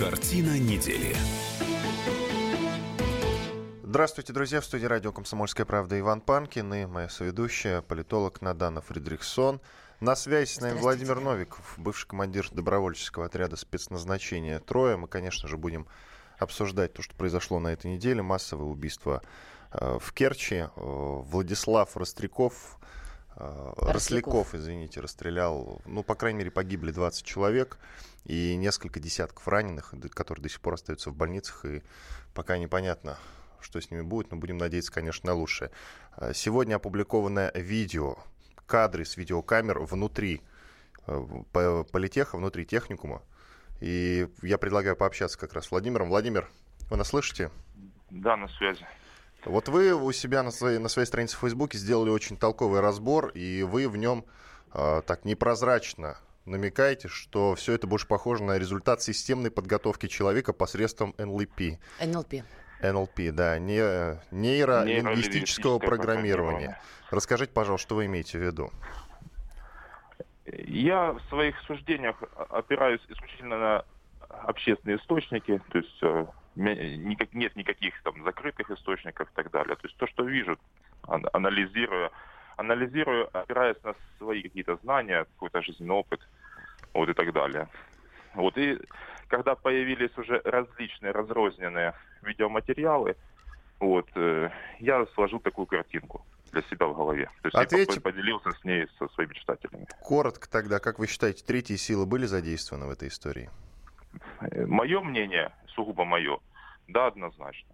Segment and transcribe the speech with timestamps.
[0.00, 1.14] Картина недели.
[3.82, 4.62] Здравствуйте, друзья.
[4.62, 9.60] В студии радио «Комсомольская правда» Иван Панкин и моя соведущая, политолог Надана Фридрихсон.
[10.00, 14.96] На связи с нами Владимир Новиков, бывший командир добровольческого отряда спецназначения «Трое».
[14.96, 15.86] Мы, конечно же, будем
[16.38, 18.22] обсуждать то, что произошло на этой неделе.
[18.22, 19.20] Массовое убийство
[19.70, 20.60] э, в Керчи.
[20.60, 22.79] Э, Владислав Ростряков,
[23.36, 27.78] э, Росляков, извините, расстрелял, ну, по крайней мере, погибли 20 человек
[28.24, 31.82] и несколько десятков раненых, которые до сих пор остаются в больницах, и
[32.34, 33.18] пока непонятно,
[33.60, 35.70] что с ними будет, но будем надеяться, конечно, на лучшее.
[36.12, 38.16] А, сегодня опубликованное видео,
[38.66, 40.42] кадры с видеокамер внутри
[41.06, 43.22] э, политеха, внутри техникума.
[43.80, 46.08] И я предлагаю пообщаться как раз с Владимиром.
[46.08, 46.48] Владимир,
[46.90, 47.50] вы нас слышите?
[48.10, 48.86] Да, на связи.
[49.44, 53.28] Вот вы у себя на своей, на своей странице в Фейсбуке сделали очень толковый разбор,
[53.28, 54.24] и вы в нем
[54.74, 61.14] э, так непрозрачно намекаете, что все это больше похоже на результат системной подготовки человека посредством
[61.18, 61.78] НЛП.
[62.04, 62.34] НЛП.
[62.82, 66.80] НЛП, да, не, нейролингвистического программирования.
[67.10, 68.70] Расскажите, пожалуйста, что вы имеете в виду?
[70.46, 72.16] Я в своих суждениях
[72.50, 73.84] опираюсь исключительно на
[74.28, 79.76] общественные источники, то есть э, никак, нет никаких там закрытых источников и так далее.
[79.76, 80.58] То есть то, что вижу,
[81.02, 82.10] анализируя,
[82.56, 86.20] анализируя, опираясь на свои какие-то знания, какой-то жизненный опыт,
[86.92, 87.68] вот и так далее.
[88.34, 88.78] Вот и
[89.28, 93.16] когда появились уже различные разрозненные видеоматериалы,
[93.78, 97.30] вот, э, я сложил такую картинку для себя в голове.
[97.42, 97.94] То есть Ответьте...
[97.94, 99.86] я поделился с ней со своими читателями.
[100.02, 103.48] Коротко тогда, как вы считаете, третьи силы были задействованы в этой истории?
[104.40, 106.38] Э, мое мнение, сугубо мое,
[106.88, 107.70] да, однозначно.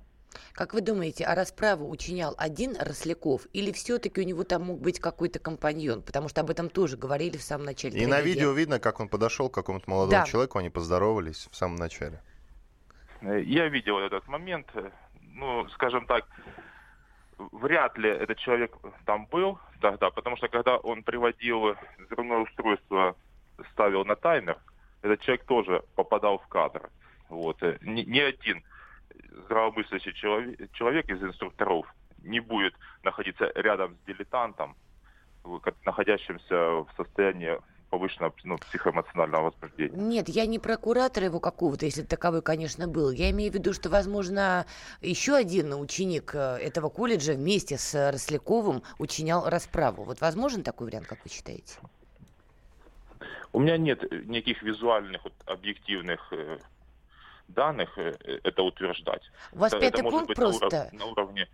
[0.53, 5.01] Как вы думаете, а расправу учинял один Росляков или все-таки у него там мог быть
[5.01, 6.03] какой-то компаньон?
[6.03, 8.01] Потому что об этом тоже говорили в самом начале.
[8.01, 10.31] И на видео видно, как он подошел к какому-то молодому да.
[10.31, 12.21] человеку, они поздоровались в самом начале.
[13.23, 14.67] Э, я видел этот момент.
[15.35, 16.27] Ну, скажем так,
[17.39, 18.75] вряд ли этот человек
[19.05, 23.17] там был тогда, потому что когда он приводил взрывное устройство,
[23.73, 24.59] ставил на таймер,
[25.03, 26.91] этот человек тоже попадал в кадр.
[27.29, 27.63] Вот.
[27.63, 28.63] Э, ни, ни один
[29.45, 31.87] здравомыслящий человек, человек из инструкторов
[32.23, 34.77] не будет находиться рядом с дилетантом,
[35.85, 37.59] находящимся в состоянии
[37.91, 39.97] повышенного ну, психоэмоционального возбуждения.
[39.97, 43.11] Нет, я не про куратора его какого-то, если таковой, конечно, был.
[43.11, 44.67] Я имею в виду, что, возможно,
[45.01, 50.03] еще один ученик э, этого колледжа вместе с Росляковым учинял расправу.
[50.03, 51.79] Вот возможен такой вариант, как вы считаете?
[53.53, 56.59] У меня нет никаких визуальных, вот, объективных э,
[57.49, 58.15] данных э,
[58.45, 59.23] это утверждать.
[59.53, 60.69] У вас это, пятый это пункт просто...
[60.71, 61.49] На уровне, на уровне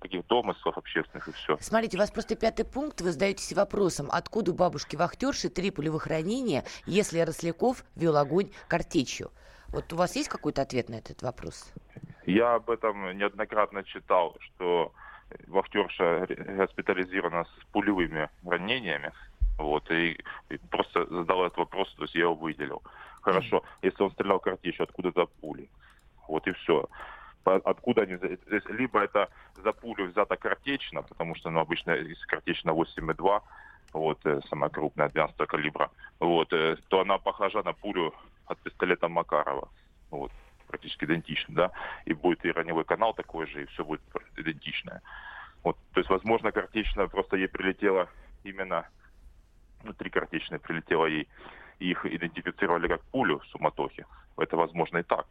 [0.00, 1.56] таких домыслов общественных и все.
[1.60, 6.64] Смотрите, у вас просто пятый пункт, вы задаетесь вопросом, откуда у бабушки-вахтерши три пулевых ранения,
[6.86, 9.30] если Росляков вел огонь картечью?
[9.68, 11.72] Вот у вас есть какой-то ответ на этот вопрос?
[12.24, 14.92] Я об этом неоднократно читал, что
[15.46, 19.12] вахтерша госпитализирована с пулевыми ранениями.
[19.58, 20.16] Вот, и,
[20.50, 22.82] и просто задал этот вопрос, то есть я его выделил.
[23.28, 25.68] Хорошо, если он стрелял картечью, откуда за пули?
[26.28, 26.88] Вот и все.
[27.44, 28.16] Откуда они...
[28.16, 29.28] Здесь либо это
[29.62, 33.42] за пулю взято картечно, потому что ну, обычно из картечна 8,2,
[33.92, 35.90] вот, э, самая крупная 12 калибра,
[36.20, 38.14] вот, э, то она похожа на пулю
[38.46, 39.68] от пистолета Макарова.
[40.10, 40.32] Вот,
[40.66, 41.70] практически идентично, да,
[42.06, 44.02] и будет и раневой канал такой же, и все будет
[44.36, 45.02] идентичное.
[45.64, 48.08] Вот, то есть, возможно, картечная просто ей прилетела
[48.44, 48.88] именно,
[49.82, 51.28] внутри картечной прилетела ей
[51.78, 54.06] их идентифицировали как пулю в суматохе.
[54.36, 55.26] Это возможно и так.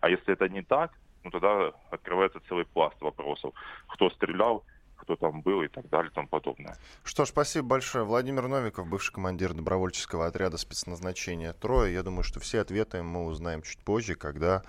[0.00, 0.92] А если это не так,
[1.24, 3.54] ну тогда открывается целый пласт вопросов.
[3.88, 4.64] Кто стрелял,
[4.96, 6.76] кто там был и так далее и тому подобное.
[7.04, 8.04] Что ж, спасибо большое.
[8.04, 11.92] Владимир Новиков, бывший командир добровольческого отряда спецназначения «Трое».
[11.92, 14.62] Я думаю, что все ответы мы узнаем чуть позже, когда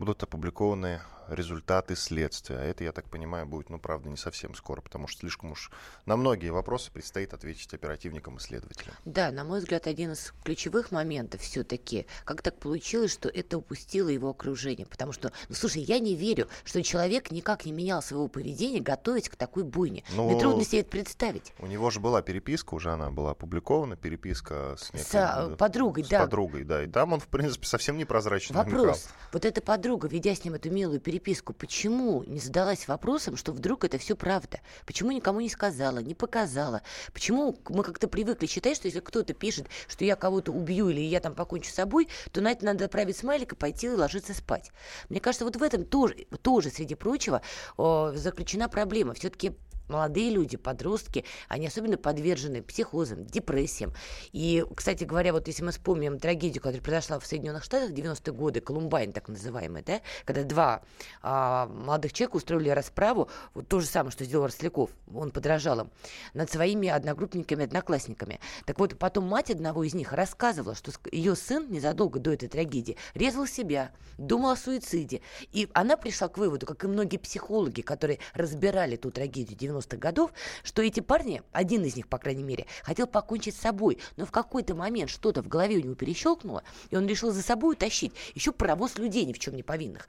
[0.00, 2.58] будут опубликованы результаты следствия.
[2.58, 5.70] А это, я так понимаю, будет, ну, правда, не совсем скоро, потому что слишком уж
[6.06, 8.94] на многие вопросы предстоит ответить оперативникам и следователям.
[9.04, 14.08] Да, на мой взгляд, один из ключевых моментов все-таки, как так получилось, что это упустило
[14.08, 14.86] его окружение.
[14.86, 19.28] Потому что, ну, слушай, я не верю, что человек никак не менял своего поведения, готовясь
[19.28, 20.04] к такой буйне.
[20.12, 21.52] Ну, Мне трудно себе это представить.
[21.58, 26.04] У него же была переписка, уже она была опубликована, переписка с, некой, с а, подругой,
[26.04, 26.20] с да.
[26.20, 26.82] подругой, да.
[26.82, 28.80] И там он, в принципе, совсем непрозрачно Вопрос.
[28.80, 28.98] Намекал.
[29.32, 33.84] Вот эта подруга, ведя с ним эту милую переписку, почему не задалась вопросом, что вдруг
[33.84, 34.60] это все правда?
[34.86, 36.82] Почему никому не сказала, не показала?
[37.12, 41.20] Почему мы как-то привыкли считать, что если кто-то пишет, что я кого-то убью или я
[41.20, 44.70] там покончу с собой, то на это надо отправить смайлик и пойти и ложиться спать.
[45.08, 47.42] Мне кажется, вот в этом тоже, тоже среди прочего,
[47.76, 49.14] заключена проблема.
[49.14, 49.52] Все-таки
[49.90, 53.92] молодые люди, подростки, они особенно подвержены психозам, депрессиям.
[54.32, 58.32] И, кстати говоря, вот если мы вспомним трагедию, которая произошла в Соединенных Штатах в 90-е
[58.32, 60.82] годы, Колумбайн так называемый, да, когда два
[61.22, 65.90] а, молодых человека устроили расправу, вот то же самое, что сделал Росляков, он подражал им,
[66.34, 68.40] над своими одногруппниками, одноклассниками.
[68.66, 72.96] Так вот, потом мать одного из них рассказывала, что ее сын незадолго до этой трагедии
[73.14, 75.20] резал себя, думал о суициде.
[75.52, 80.32] И она пришла к выводу, как и многие психологи, которые разбирали ту трагедию 90-х годов,
[80.62, 84.30] что эти парни, один из них, по крайней мере, хотел покончить с собой, но в
[84.30, 88.52] какой-то момент что-то в голове у него перещелкнуло, и он решил за собой утащить еще
[88.52, 90.08] паровоз людей ни в чем не повинных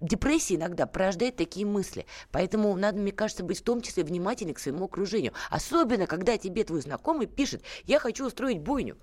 [0.00, 2.06] депрессия иногда порождает такие мысли.
[2.32, 5.34] Поэтому надо, мне кажется, быть в том числе внимательным к своему окружению.
[5.50, 8.96] Особенно, когда тебе твой знакомый пишет, я хочу устроить бойню.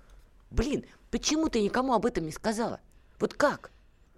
[0.50, 2.80] Блин, почему ты никому об этом не сказала?
[3.20, 3.70] Вот как?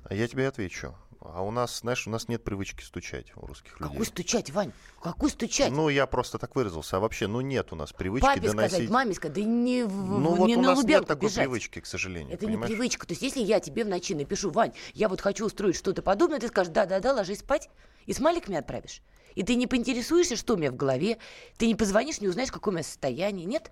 [0.05, 0.95] А я тебе отвечу.
[1.35, 3.93] А у нас, знаешь, у нас нет привычки стучать у русских людей.
[3.93, 4.73] Какой стучать, Вань?
[5.03, 5.71] Какой стучать?
[5.71, 6.97] Ну, я просто так выразился.
[6.97, 8.73] А вообще, ну, нет у нас привычки Папе доносить...
[8.73, 11.45] сказать, маме сказать, да не, ну, не вот на у нас нет такой бежать.
[11.45, 12.35] привычки, к сожалению.
[12.35, 12.71] Это понимаешь?
[12.71, 13.07] не привычка.
[13.07, 16.41] То есть, если я тебе в ночи напишу, Вань, я вот хочу устроить что-то подобное,
[16.41, 17.71] ты скажешь, да-да-да, ложись спать,
[18.07, 19.03] и смайлик мне отправишь.
[19.35, 21.19] И ты не поинтересуешься, что у меня в голове,
[21.57, 23.71] ты не позвонишь, не узнаешь, какое у меня состояние, нет?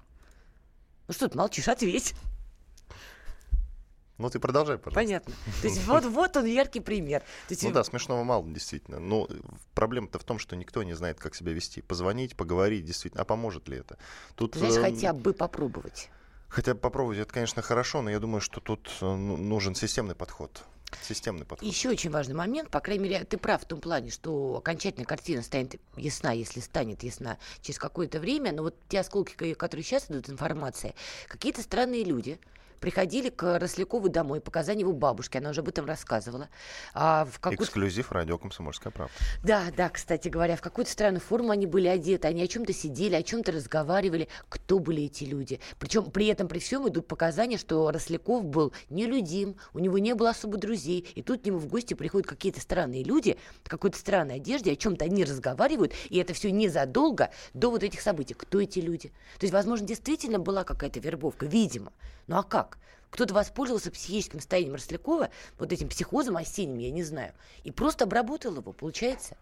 [1.08, 2.14] Ну что ты молчишь, ответь.
[4.18, 5.00] Ну, ты продолжай, пожалуйста.
[5.00, 5.34] Понятно.
[5.62, 7.22] То есть вот, вот он яркий пример.
[7.48, 8.98] Есть, Ну да, смешного мало, действительно.
[8.98, 9.28] Но
[9.74, 11.82] проблема-то в том, что никто не знает, как себя вести.
[11.82, 13.22] Позвонить, поговорить, действительно.
[13.22, 13.96] А поможет ли это?
[14.34, 16.10] Тут, Знаешь, э, хотя бы попробовать.
[16.48, 20.16] Хотя бы попробовать, это, конечно, хорошо, но я думаю, что тут э, ну, нужен системный
[20.16, 20.64] подход.
[21.02, 21.68] Системный подход.
[21.68, 25.42] Еще очень важный момент, по крайней мере, ты прав в том плане, что окончательная картина
[25.42, 30.30] станет ясна, если станет ясна через какое-то время, но вот те осколки, которые сейчас идут
[30.30, 30.94] информация,
[31.28, 32.40] какие-то странные люди
[32.80, 36.48] приходили к Рослякову домой, показания его бабушки, она уже об этом рассказывала.
[36.94, 39.12] А в Эксклюзив радио «Комсомольская правда».
[39.42, 43.14] Да, да, кстати говоря, в какую-то странную форму они были одеты, они о чем-то сидели,
[43.14, 44.28] о чем-то разговаривали.
[44.48, 45.60] Кто были эти люди?
[45.78, 50.30] Причем при этом, при всем идут показания, что Росляков был нелюдим, у него не было
[50.30, 54.36] особо друзей, и тут к нему в гости приходят какие-то странные люди в какой-то странной
[54.36, 58.34] одежде, о чем-то они разговаривают, и это все незадолго до вот этих событий.
[58.34, 59.08] Кто эти люди?
[59.38, 61.92] То есть, возможно, действительно была какая-то вербовка, видимо.
[62.26, 62.67] Ну а как?
[63.10, 67.32] Кто-то воспользовался психическим состоянием Рослякова, вот этим психозом осенним, я не знаю,
[67.64, 69.36] и просто обработал его, получается?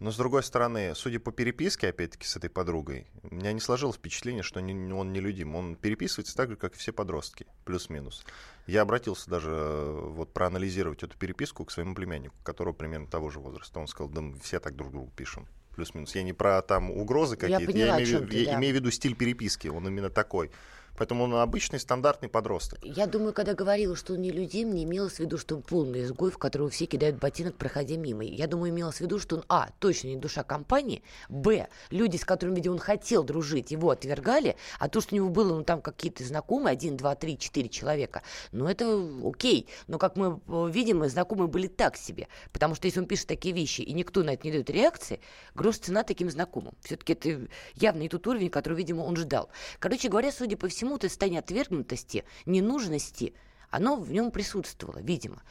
[0.00, 3.94] Но, с другой стороны, судя по переписке, опять-таки, с этой подругой, у меня не сложилось
[3.96, 5.54] впечатление, что не- он нелюдим.
[5.54, 8.24] Он переписывается так же, как и все подростки, плюс-минус.
[8.66, 13.38] Я обратился даже э, вот проанализировать эту переписку к своему племяннику, которого примерно того же
[13.38, 13.78] возраста.
[13.78, 15.46] Он сказал, да мы все так друг другу пишем.
[15.76, 16.16] Плюс-минус.
[16.16, 17.72] Я не про там угрозы Я какие-то.
[17.72, 18.58] поняла, о имею, я да.
[18.58, 19.68] имею в виду стиль переписки.
[19.68, 20.50] Он именно такой.
[20.96, 22.78] Поэтому он обычный стандартный подросток.
[22.82, 26.02] Я думаю, когда говорила, что он не людим, не имелось в виду, что он полный
[26.02, 28.24] изгой, в которого все кидают ботинок, проходя мимо.
[28.24, 32.24] Я думаю, имелось в виду, что он, а, точно не душа компании, б, люди, с
[32.24, 35.80] которыми, видимо, он хотел дружить, его отвергали, а то, что у него было, ну, там
[35.80, 38.22] какие-то знакомые, один, два, три, четыре человека,
[38.52, 39.68] ну, это окей.
[39.86, 42.28] Но, как мы э, видим, знакомые были так себе.
[42.52, 45.20] Потому что если он пишет такие вещи, и никто на это не дает реакции,
[45.54, 46.74] грош цена таким знакомым.
[46.82, 49.48] Все-таки это явно не тот уровень, который, видимо, он ждал.
[49.78, 53.34] Короче говоря, судя по всему, это состояние отвергнутости, ненужности,
[53.70, 55.42] оно в нем присутствовало, видимо.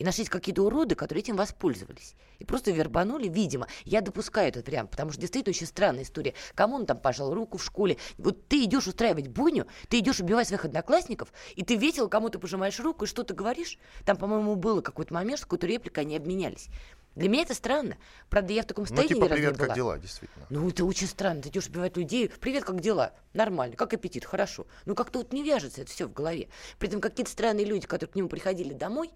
[0.00, 2.14] И нашлись какие-то уроды, которые этим воспользовались.
[2.38, 3.68] И просто вербанули, видимо.
[3.84, 6.32] Я допускаю этот вариант, потому что действительно очень странная история.
[6.54, 7.98] Кому он там пожал руку в школе?
[8.16, 12.80] Вот ты идешь устраивать бойню, ты идешь убивать своих одноклассников, и ты весело кому-то пожимаешь
[12.80, 13.78] руку и что-то говоришь.
[14.06, 16.68] Там, по-моему, было какой-то момент, что какую-то реплику они обменялись.
[17.16, 17.96] Для меня это странно.
[18.28, 19.74] Правда, я в таком Ну, состоянии типа, ни разу не привет, как была.
[19.74, 20.46] дела, действительно.
[20.48, 21.42] Ну, это очень странно.
[21.42, 22.30] Ты идешь убивать людей.
[22.40, 23.12] Привет, как дела?
[23.34, 23.76] Нормально.
[23.76, 24.24] Как аппетит?
[24.24, 24.66] Хорошо.
[24.86, 26.48] Ну, как-то вот не вяжется это все в голове.
[26.78, 29.10] При этом какие-то странные люди, которые к нему приходили домой,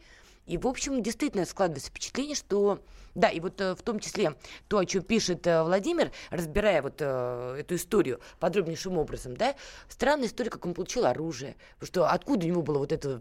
[0.47, 2.81] и, в общем, действительно складывается впечатление, что...
[3.15, 4.35] Да, и вот э, в том числе
[4.67, 9.55] то, о чем пишет э, Владимир, разбирая вот э, эту историю подробнейшим образом, да,
[9.89, 11.55] странная история, как он получил оружие.
[11.75, 13.21] Потому что откуда у него была вот эта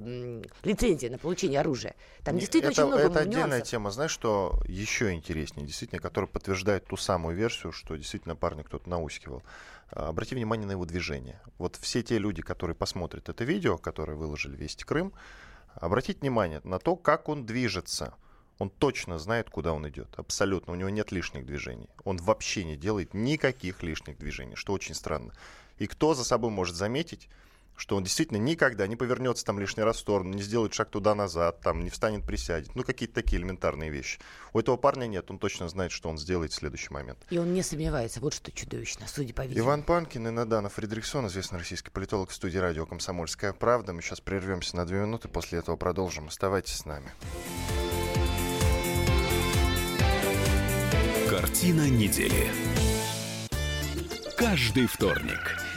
[0.64, 1.94] лицензия на получение оружия?
[2.24, 3.70] Там действительно это, очень много это отдельная нюансов.
[3.70, 3.92] тема.
[3.92, 9.44] Знаешь, что еще интереснее, действительно, которая подтверждает ту самую версию, что действительно парня кто-то наускивал.
[9.92, 11.40] А, Обрати внимание на его движение.
[11.60, 15.14] Вот все те люди, которые посмотрят это видео, которое выложили Вести Крым,
[15.76, 18.16] обратите внимание на то, как он движется.
[18.60, 20.08] Он точно знает, куда он идет.
[20.18, 20.74] Абсолютно.
[20.74, 21.90] У него нет лишних движений.
[22.04, 25.34] Он вообще не делает никаких лишних движений, что очень странно.
[25.78, 27.30] И кто за собой может заметить,
[27.76, 31.62] что он действительно никогда не повернется там лишний раз в сторону, не сделает шаг туда-назад,
[31.62, 32.76] там не встанет, присядет.
[32.76, 34.20] Ну, какие-то такие элементарные вещи.
[34.54, 37.20] У этого парня нет, он точно знает, что он сделает в следующий момент.
[37.30, 38.20] И он не сомневается.
[38.20, 39.64] Вот что чудовищно, судя по видео.
[39.64, 43.94] Иван Панкин и Надана Фредериксон, известный российский политолог в студии радио «Комсомольская правда».
[43.94, 46.28] Мы сейчас прервемся на две минуты, после этого продолжим.
[46.28, 47.12] Оставайтесь с нами.
[51.30, 52.52] Картина недели.
[54.38, 55.63] каждый вторник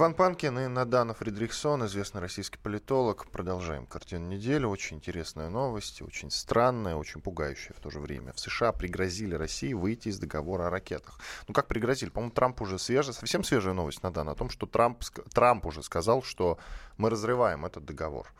[0.00, 3.26] Иван Панкин и Надана Фридрихсон, известный российский политолог.
[3.30, 4.64] Продолжаем картину недели.
[4.64, 8.32] Очень интересная новость, очень странная, очень пугающая в то же время.
[8.32, 11.20] В США пригрозили России выйти из договора о ракетах.
[11.48, 12.08] Ну как пригрозили?
[12.08, 15.04] По-моему, Трамп уже свежая, совсем свежая новость, Надана, о том, что Трамп,
[15.34, 16.58] Трамп уже сказал, что
[16.96, 18.32] мы разрываем этот договор.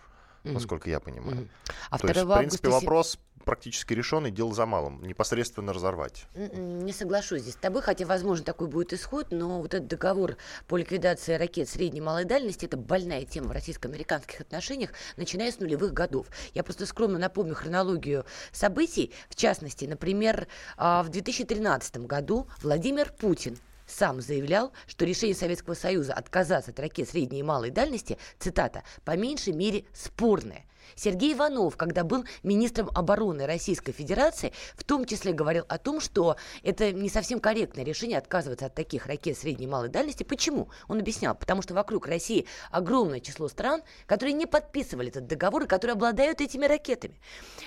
[0.44, 0.52] Mm-hmm.
[0.52, 1.42] Насколько я понимаю.
[1.42, 1.72] Mm-hmm.
[1.90, 6.26] А То есть, в принципе, вопрос практически решен, и дело за малым, непосредственно разорвать.
[6.34, 10.76] Не соглашусь здесь с тобой, хотя, возможно, такой будет исход, но вот этот договор по
[10.76, 15.92] ликвидации ракет средней и малой дальности, это больная тема в российско-американских отношениях, начиная с нулевых
[15.92, 16.26] годов.
[16.54, 19.12] Я просто скромно напомню хронологию событий.
[19.28, 26.14] В частности, например, а, в 2013 году Владимир Путин сам заявлял, что решение Советского Союза
[26.14, 30.64] отказаться от ракет средней и малой дальности, цитата, по меньшей мере спорное.
[30.94, 36.36] Сергей Иванов, когда был министром обороны Российской Федерации, в том числе говорил о том, что
[36.62, 40.22] это не совсем корректное решение отказываться от таких ракет средней и малой дальности.
[40.22, 40.68] Почему?
[40.88, 45.66] Он объяснял, потому что вокруг России огромное число стран, которые не подписывали этот договор и
[45.66, 47.20] которые обладают этими ракетами.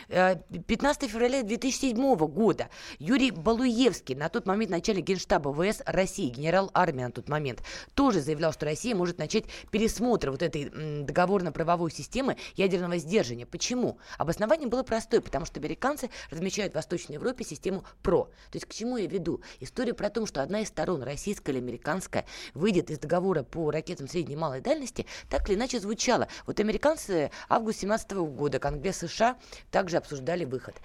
[0.10, 6.70] 15 э, февраля 2007 года Юрий Балуевский, на тот момент начальник генштаба ВС России, генерал
[6.74, 7.62] армии на тот момент,
[7.94, 10.70] тоже заявлял, что Россия может начать пересмотр вот этой
[11.03, 13.12] договорно-правовой системы ядерного сдерживания.
[13.46, 14.00] Почему?
[14.17, 18.25] Обоснование было простое, потому что американцы размещают в Восточной Европе систему ПРО.
[18.51, 19.41] То есть к чему я веду?
[19.60, 24.08] История про то, что одна из сторон, российская или американская, выйдет из договора по ракетам
[24.08, 26.27] средней и малой дальности, так или иначе звучала.
[26.48, 29.38] Вот американцы август 2017 года, Конгресс США
[29.70, 30.75] также обсуждали выход.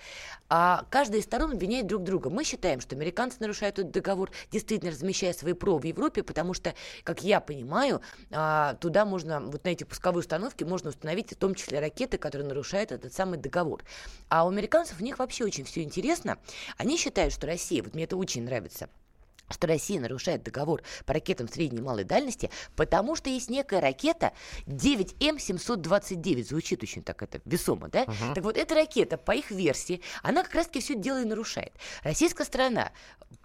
[0.51, 2.29] А каждая из сторон обвиняет друг друга.
[2.29, 6.75] Мы считаем, что американцы нарушают этот договор, действительно размещая свои ПРО в Европе, потому что,
[7.05, 11.55] как я понимаю, а, туда можно, вот на эти пусковые установки можно установить в том
[11.55, 13.83] числе ракеты, которые нарушают этот самый договор.
[14.29, 16.39] А у американцев у них вообще очень все интересно.
[16.77, 18.89] Они считают, что Россия, вот мне это очень нравится,
[19.51, 24.33] что Россия нарушает договор по ракетам средней и малой дальности, потому что есть некая ракета
[24.67, 26.45] 9М729.
[26.45, 28.05] Звучит очень так это весомо, да?
[28.05, 28.35] Uh-huh.
[28.35, 31.73] Так вот, эта ракета, по их версии, она как раз-таки все дело и нарушает.
[32.03, 32.93] Российская страна,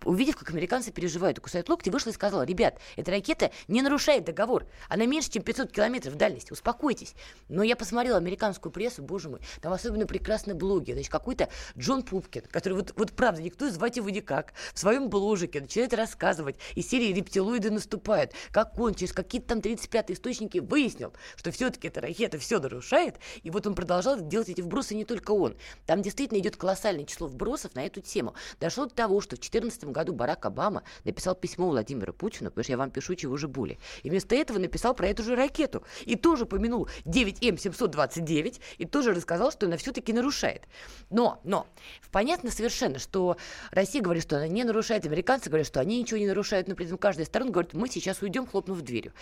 [0.04, 4.26] увидев, как американцы переживают и кусают локти, вышла и сказала, ребят, эта ракета не нарушает
[4.26, 4.68] договор.
[4.90, 6.52] Она меньше, чем 500 километров дальности.
[6.52, 7.16] Успокойтесь.
[7.50, 10.92] Но я посмотрела американскую прессу, боже мой, там особенно прекрасные блоги.
[10.94, 15.62] Значит, какой-то Джон Пупкин, который вот, вот правда, никто звать его никак, в своем бложике
[15.62, 16.58] начинает рассказывать.
[16.76, 18.32] Из серии рептилоиды наступают.
[18.52, 23.16] Как он через какие-то там 35-е источники выяснил, что все-таки эта ракета все нарушает.
[23.44, 25.56] И вот он продолжал делать эти вбросы не только он.
[25.86, 28.34] Там действительно идет колоссальное число вбросов на эту тему.
[28.60, 32.74] Дошло до того, что в 2014 году Барак Обама написал письмо Владимиру Путину, потому что
[32.74, 33.80] я вам пишу, чего же боли.
[34.04, 35.84] И вместо этого написал про эту же ракету.
[36.06, 40.64] И тоже помянул 9М729, и тоже рассказал, что она все-таки нарушает.
[41.10, 41.68] Но, но,
[42.12, 43.38] понятно совершенно, что
[43.72, 46.86] Россия говорит, что она не нарушает, американцы говорят, что они ничего не нарушают, но при
[46.86, 49.14] этом каждая сторона говорит, мы сейчас уйдем, хлопнув дверью.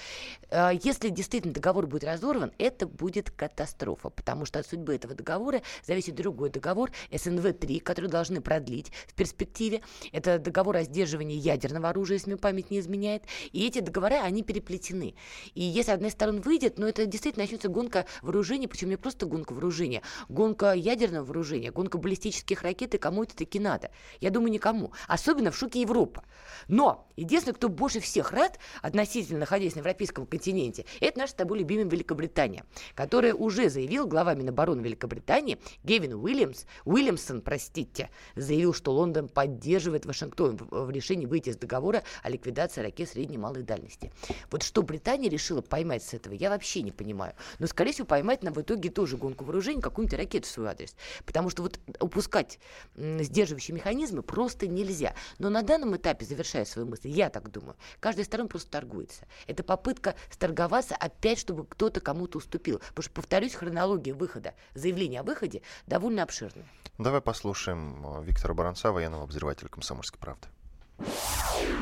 [0.49, 5.61] А, если действительно договор будет разорван, это будет катастрофа, потому что от судьбы этого договора
[5.85, 9.81] зависит другой договор, СНВ-3, который должны продлить в перспективе.
[10.11, 13.23] Это договор о сдерживании ядерного оружия, если мне память не изменяет.
[13.51, 15.15] И эти договора, они переплетены.
[15.53, 19.25] И если одна из сторон выйдет, ну, это действительно начнется гонка вооружений, причем не просто
[19.25, 23.91] гонка вооружения, гонка ядерного вооружения, гонка баллистических ракет, и кому это таки надо.
[24.19, 24.93] Я думаю, никому.
[25.07, 26.23] Особенно в шоке Европа.
[26.67, 31.59] Но единственный, кто больше всех рад, относительно находясь на европейском континенте, это наша с тобой
[31.59, 32.65] любимая Великобритания,
[32.95, 40.57] которая уже заявил, глава Минобороны Великобритании Гевин Уильямс, Уильямсон, простите, заявил, что Лондон поддерживает Вашингтон
[40.57, 44.11] в, решении выйти из договора о ликвидации ракет средней и малой дальности.
[44.49, 47.33] Вот что Британия решила поймать с этого, я вообще не понимаю.
[47.59, 50.95] Но, скорее всего, поймать нам в итоге тоже гонку вооружений, какую-нибудь ракету в свой адрес.
[51.25, 52.59] Потому что вот упускать
[52.95, 55.15] сдерживающие механизмы просто нельзя.
[55.39, 59.25] Но на данном этапе, завершая свою мысль, я так думаю, каждая сторона просто торгуется.
[59.47, 62.79] Это попытка сторговаться опять, чтобы кто-то кому-то уступил.
[62.79, 66.65] Потому что, повторюсь, хронология выхода, заявления о выходе довольно обширная.
[66.97, 70.47] Давай послушаем э, Виктора Баранца, военного обозревателя «Комсомольской правды».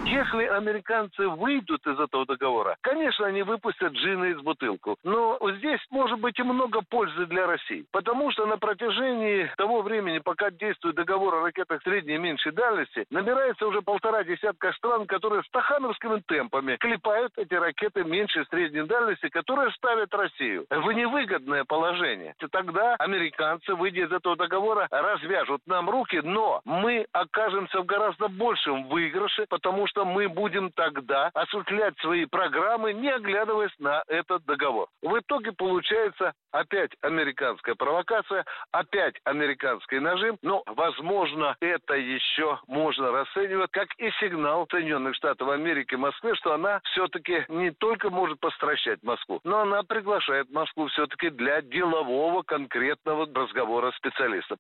[0.06, 4.98] Если американцы выйдут из этого договора, конечно, они выпустят джина из бутылку.
[5.04, 7.86] Но здесь может быть и много пользы для России.
[7.92, 13.06] Потому что на протяжении того времени, пока действует договор о ракетах средней и меньшей дальности,
[13.12, 19.30] набирается уже полтора десятка стран, которые стахановскими темпами клепают эти ракеты меньшей и средней дальности,
[19.30, 22.36] которые ставят Россию в невыгодное положение.
[22.42, 28.28] И тогда американцы, выйдя из этого договора, развяжут нам руки, но мы окажемся в гораздо
[28.28, 34.88] большем выигрыше, потому что мы будем тогда осуществлять свои программы, не оглядываясь на этот договор.
[35.02, 43.72] В итоге получается опять американская провокация, опять американский нажим, но, возможно, это еще можно расценивать
[43.72, 49.40] как и сигнал Соединенных Штатов Америки Москве, что она все-таки не только может постращать Москву,
[49.44, 54.58] но она приглашает Москву все-таки для делового конкретного разговора специалистов.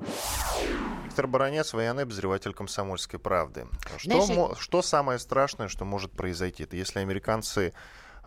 [1.19, 3.67] Виктор Баранец, военный обозреватель комсомольской правды.
[4.01, 6.63] Знаешь, Что, что самое страшное, что может произойти?
[6.63, 7.73] Это если американцы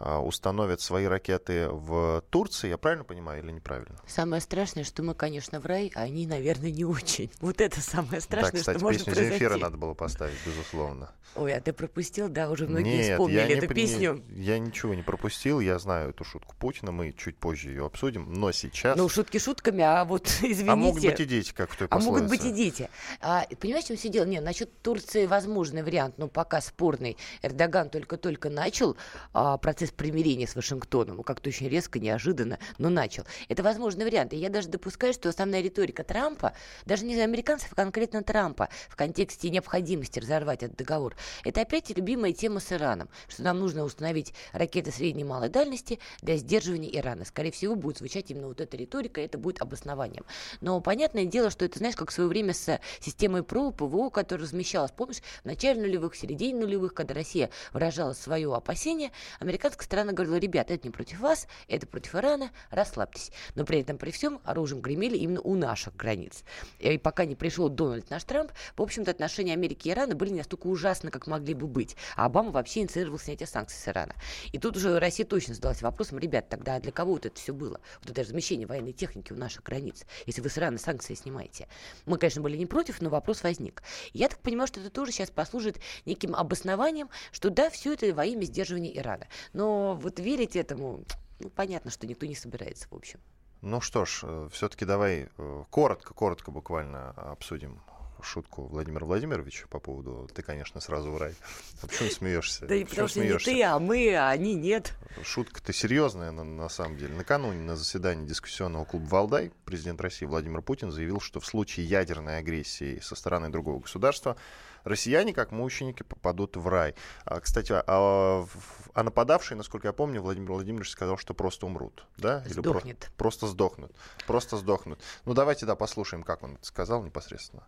[0.02, 3.98] установят свои ракеты в Турции, я правильно понимаю или неправильно?
[4.06, 7.30] Самое страшное, что мы, конечно, в рай, а они, наверное, не очень.
[7.40, 9.30] Вот это самое страшное, да, кстати, что может произойти.
[9.30, 11.12] Земфира надо было поставить, безусловно.
[11.34, 12.28] Ой, а ты пропустил?
[12.28, 14.22] Да, уже многие Нет, вспомнили я, не, эту при- песню.
[14.28, 18.32] не- я ничего не пропустил, я знаю эту шутку Путина, мы чуть позже ее обсудим,
[18.32, 18.96] но сейчас...
[18.98, 20.70] Ну, шутки шутками, а вот, извините...
[20.70, 22.56] а могут быть и дети, как в той А могут быть и пословице.
[22.56, 22.90] дети.
[23.20, 24.24] А, понимаешь, чем все дело?
[24.26, 27.16] Нет, насчет Турции возможный вариант, но пока спорный.
[27.42, 28.96] Эрдоган только-только начал
[29.32, 31.16] а, процесс примирения с Вашингтоном.
[31.16, 33.24] Ну, как-то очень резко, неожиданно, но начал.
[33.48, 34.32] Это возможный вариант.
[34.32, 36.52] И я даже допускаю, что основная риторика Трампа,
[36.84, 42.32] даже не американцев, а конкретно Трампа, в контексте необходимости разорвать этот договор, это опять любимая
[42.32, 47.24] тема с Ираном, что нам нужно установить ракеты средней и малой дальности для сдерживания Ирана.
[47.24, 50.24] Скорее всего, будет звучать именно вот эта риторика, и это будет обоснованием.
[50.60, 54.46] Но понятное дело, что это, знаешь, как в свое время с системой ПРО, ПВО, которая
[54.46, 60.12] размещалась, помнишь, в начале нулевых, в середине нулевых, когда Россия выражала свое опасение, американская сторона
[60.12, 63.30] говорила, ребят, это не против вас, это против Ирана, расслабьтесь.
[63.54, 66.44] Но при этом, при всем, оружием гремели именно у наших границ.
[66.78, 70.38] И пока не пришел Дональд наш Трамп, в общем-то, отношения Америки и Ирана были не
[70.38, 71.96] настолько ужасны, как могли бы быть.
[72.16, 74.14] А Обама вообще инициировал снятие санкций с Ирана.
[74.52, 77.80] И тут уже Россия точно задалась вопросом, ребят, тогда для кого вот это все было?
[78.00, 81.68] Вот это размещение военной техники у наших границ, если вы с Ирана санкции снимаете.
[82.06, 83.82] Мы, конечно, были не против, но вопрос возник.
[84.12, 88.24] Я так понимаю, что это тоже сейчас послужит неким обоснованием, что да, все это во
[88.24, 89.26] имя сдерживания Ирана.
[89.52, 89.61] Но
[89.94, 91.04] вот верить этому,
[91.40, 93.20] ну, понятно, что никто не собирается, в общем.
[93.60, 97.80] Ну что ж, все-таки давай э, коротко, коротко буквально обсудим
[98.24, 101.34] шутку Владимира Владимировича по поводу «ты, конечно, сразу в рай».
[101.82, 102.66] А почему смеешься?
[102.66, 104.92] Да и потому что не ты, а мы, а они нет.
[105.22, 107.14] Шутка-то серьезная, на, на самом деле.
[107.14, 112.38] Накануне на заседании дискуссионного клуба «Валдай» президент России Владимир Путин заявил, что в случае ядерной
[112.38, 114.36] агрессии со стороны другого государства
[114.84, 116.94] россияне, как мученики, попадут в рай.
[117.24, 122.04] А, кстати, а, в- а нападавшие, насколько я помню, Владимир Владимирович сказал, что просто умрут.
[122.16, 122.42] Да?
[122.46, 123.10] Или про- Сдохнет.
[123.16, 123.92] просто сдохнут.
[124.26, 125.00] Просто сдохнут.
[125.24, 127.62] Ну, давайте, да, послушаем, как он это сказал непосредственно.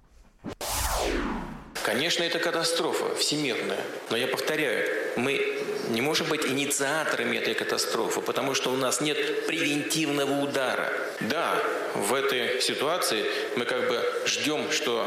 [1.85, 3.81] Конечно, это катастрофа всемирная.
[4.11, 9.47] Но я повторяю, мы не можем быть инициаторами этой катастрофы, потому что у нас нет
[9.47, 10.89] превентивного удара.
[11.21, 11.55] Да,
[11.95, 13.27] в этой ситуации
[13.59, 15.07] мы как бы ждем, что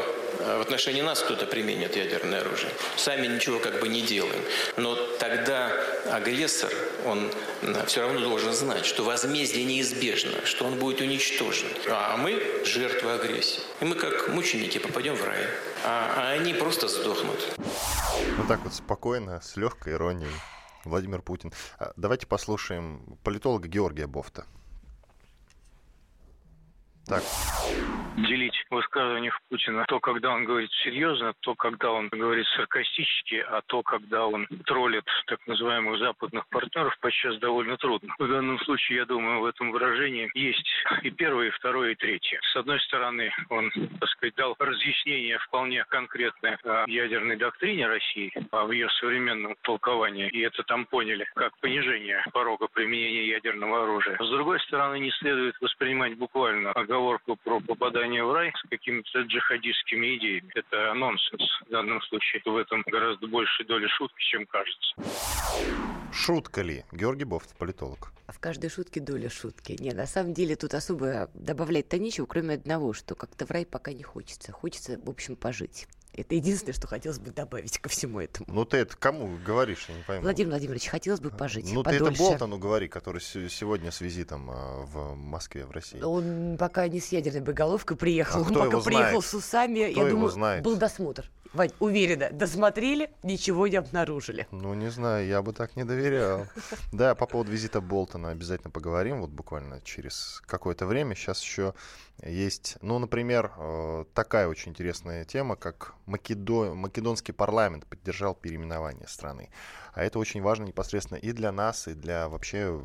[0.56, 2.72] в отношении нас кто-то применит ядерное оружие.
[2.96, 4.42] Сами ничего как бы не делаем.
[4.76, 5.72] Но тогда
[6.10, 6.72] агрессор,
[7.04, 7.30] он
[7.86, 11.68] все равно должен знать, что возмездие неизбежно, что он будет уничтожен.
[11.88, 13.60] А мы жертвы агрессии.
[13.80, 15.44] И мы как мученики попадем в рай.
[15.84, 17.38] А, а они просто сдохнут.
[18.36, 20.32] Вот так вот спокойно, с легкой иронией.
[20.84, 21.52] Владимир Путин.
[21.78, 24.46] А, Давайте послушаем политолога Георгия Бофта.
[27.08, 27.22] Так,
[28.16, 33.82] делить высказываниях Путина то, когда он говорит серьезно, то, когда он говорит саркастически, а то,
[33.82, 38.14] когда он троллит так называемых западных партнеров, подчас довольно трудно.
[38.18, 40.66] В данном случае, я думаю, в этом выражении есть
[41.02, 42.40] и первое, и второе, и третье.
[42.52, 48.70] С одной стороны, он, так сказать, дал разъяснение вполне конкретное о ядерной доктрине России, о
[48.70, 54.18] ее современном толковании, и это там поняли как понижение порога применения ядерного оружия.
[54.20, 56.97] С другой стороны, не следует воспринимать буквально оговорку
[57.44, 60.50] про попадание в рай с какими-то джихадистскими идеями.
[60.54, 62.42] Это нонсенс в данном случае.
[62.44, 64.94] В этом гораздо больше доли шутки, чем кажется.
[66.12, 66.84] шутка ли?
[66.92, 68.12] Георгий Бофт, политолог.
[68.28, 69.76] В каждой шутке доля шутки.
[69.80, 73.92] Не, на самом деле тут особо добавлять-то нечего, кроме одного, что как-то в рай пока
[73.92, 74.52] не хочется.
[74.52, 75.88] Хочется, в общем, пожить.
[76.18, 78.46] Это единственное, что хотелось бы добавить ко всему этому.
[78.52, 80.22] Ну ты это кому говоришь, я не пойму.
[80.22, 82.22] Владимир Владимирович, хотелось бы пожить ну ты это подольше.
[82.22, 86.00] Болтону говори, который се- сегодня с визитом а, в Москве, в России.
[86.02, 89.24] Он пока не с ядерной боеголовкой приехал, А он пока приехал знает?
[89.24, 89.90] с усами.
[89.92, 90.64] Кто я его думаю, знает?
[90.64, 91.30] был досмотр.
[91.54, 94.46] Вань, уверена, досмотрели, ничего не обнаружили.
[94.50, 96.46] Ну, не знаю, я бы так не доверял.
[96.92, 101.14] Да, по поводу визита Болтона обязательно поговорим, вот буквально через какое-то время.
[101.14, 101.74] Сейчас еще
[102.22, 106.74] есть, ну, например, э, такая очень интересная тема, как Македо...
[106.74, 109.50] Македонский парламент поддержал переименование страны.
[109.94, 112.80] А это очень важно непосредственно и для нас, и для вообще,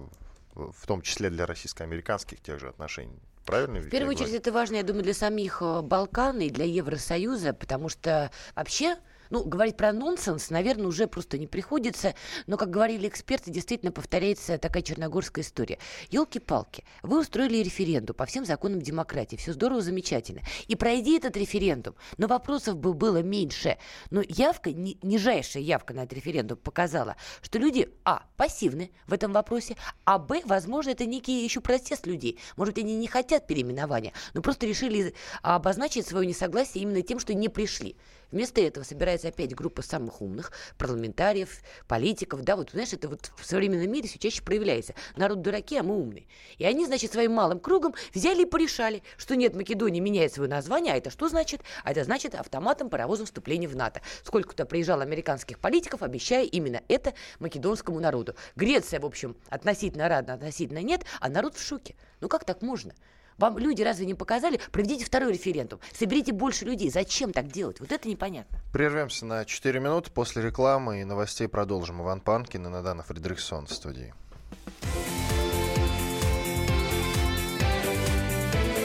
[0.56, 3.20] в том числе для российско-американских тех же отношений.
[3.46, 3.80] Правильно?
[3.80, 7.90] В первую очередь это важно, я думаю, для самих э, Балкан и для Евросоюза, потому
[7.90, 8.98] что вообще
[9.34, 12.14] ну, говорить про нонсенс, наверное, уже просто не приходится.
[12.46, 15.80] Но, как говорили эксперты, действительно повторяется такая черногорская история.
[16.12, 19.36] Елки-палки, вы устроили референдум по всем законам демократии.
[19.36, 20.42] Все здорово, замечательно.
[20.68, 23.80] И пройди этот референдум, но вопросов бы было меньше.
[24.12, 29.34] Но явка, ни, нижайшая явка на этот референдум показала, что люди, а, пассивны в этом
[29.34, 32.38] вопросе, а, б, возможно, это некий еще протест людей.
[32.56, 37.50] Может, они не хотят переименования, но просто решили обозначить свое несогласие именно тем, что не
[37.50, 37.96] пришли.
[38.32, 42.42] Вместо этого собирается опять группа самых умных парламентариев, политиков.
[42.44, 44.94] Да, вот, знаешь, это вот в современном мире все чаще проявляется.
[45.16, 46.26] Народ дураки, а мы умные.
[46.58, 50.94] И они, значит, своим малым кругом взяли и порешали, что нет, Македония меняет свое название.
[50.94, 51.62] А это что значит?
[51.84, 54.02] А это значит автоматом паровозом вступления в НАТО.
[54.24, 58.36] Сколько-то приезжало американских политиков, обещая именно это македонскому народу.
[58.56, 61.96] Греция, в общем, относительно рада, относительно нет, а народ в шоке.
[62.22, 62.94] Ну как так можно?
[63.38, 64.60] Вам люди разве не показали?
[64.72, 65.80] Проведите второй референдум.
[65.94, 66.90] Соберите больше людей.
[66.90, 67.80] Зачем так делать?
[67.80, 68.60] Вот это непонятно.
[68.72, 70.12] Прервемся на 4 минуты.
[70.12, 72.02] После рекламы и новостей продолжим.
[72.02, 74.14] Иван Панкин и Надана Фредериксон в студии.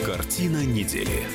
[0.04, 1.26] Картина недели.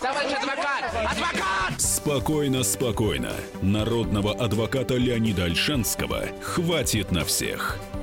[0.00, 0.84] Товарищ адвокат!
[0.92, 1.80] Адвокат!
[1.80, 3.30] Спокойно, спокойно.
[3.62, 7.78] Народного адвоката Леонида Альшанского хватит на всех.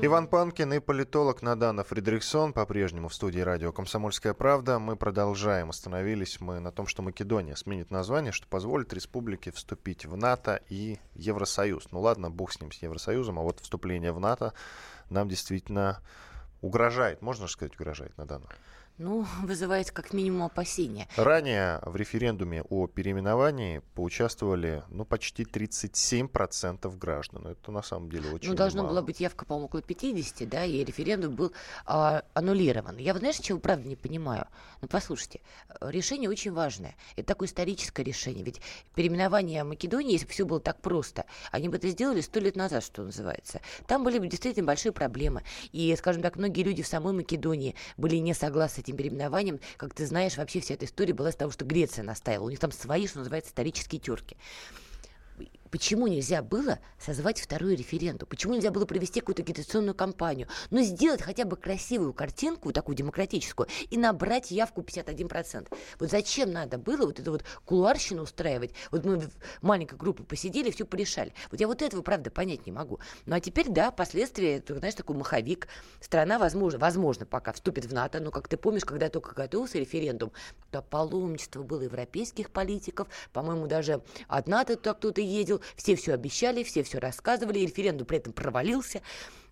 [0.00, 4.78] Иван Панкин и политолог Надана Фредериксон по-прежнему в студии радио «Комсомольская правда».
[4.78, 5.70] Мы продолжаем.
[5.70, 11.00] Остановились мы на том, что Македония сменит название, что позволит республике вступить в НАТО и
[11.16, 11.88] Евросоюз.
[11.90, 14.54] Ну ладно, бог с ним, с Евросоюзом, а вот вступление в НАТО
[15.10, 16.00] нам действительно
[16.60, 17.20] угрожает.
[17.20, 18.46] Можно же сказать, угрожает, Надана?
[18.98, 21.08] Ну, вызывает как минимум опасения.
[21.16, 27.46] Ранее в референдуме о переименовании поучаствовали ну, почти 37% граждан.
[27.46, 30.84] Это на самом деле очень Ну, должна была быть явка, по-моему, около 50, да, и
[30.84, 31.52] референдум был
[31.86, 32.96] а, аннулирован.
[32.98, 34.46] Я, знаешь, чего правда не понимаю?
[34.80, 35.40] Ну, послушайте,
[35.80, 36.96] решение очень важное.
[37.16, 38.44] Это такое историческое решение.
[38.44, 38.60] Ведь
[38.94, 42.84] переименование Македонии, если бы все было так просто, они бы это сделали сто лет назад,
[42.84, 43.60] что называется.
[43.86, 45.42] Там были бы действительно большие проблемы.
[45.72, 50.06] И, скажем так, многие люди в самой Македонии были не согласны этим переименованием, как ты
[50.06, 52.46] знаешь, вообще вся эта история была из того, что Греция настаивала.
[52.46, 54.36] У них там свои, что называется, исторические терки
[55.70, 58.28] почему нельзя было созвать второй референдум?
[58.28, 60.48] Почему нельзя было провести какую-то агитационную кампанию?
[60.70, 65.68] Ну, сделать хотя бы красивую картинку, такую демократическую, и набрать явку 51%.
[65.98, 68.72] Вот зачем надо было вот эту вот кулуарщину устраивать?
[68.90, 69.30] Вот мы в
[69.62, 71.32] маленькой группе посидели, все порешали.
[71.50, 72.98] Вот я вот этого, правда, понять не могу.
[73.26, 75.68] Ну, а теперь, да, последствия, это, знаешь, такой маховик.
[76.00, 80.32] Страна, возможно, возможно, пока вступит в НАТО, но, как ты помнишь, когда только готовился референдум,
[80.70, 86.82] то паломничество было европейских политиков, по-моему, даже от НАТО кто-то ездил, все все обещали, все
[86.82, 89.02] все рассказывали, референдум при этом провалился.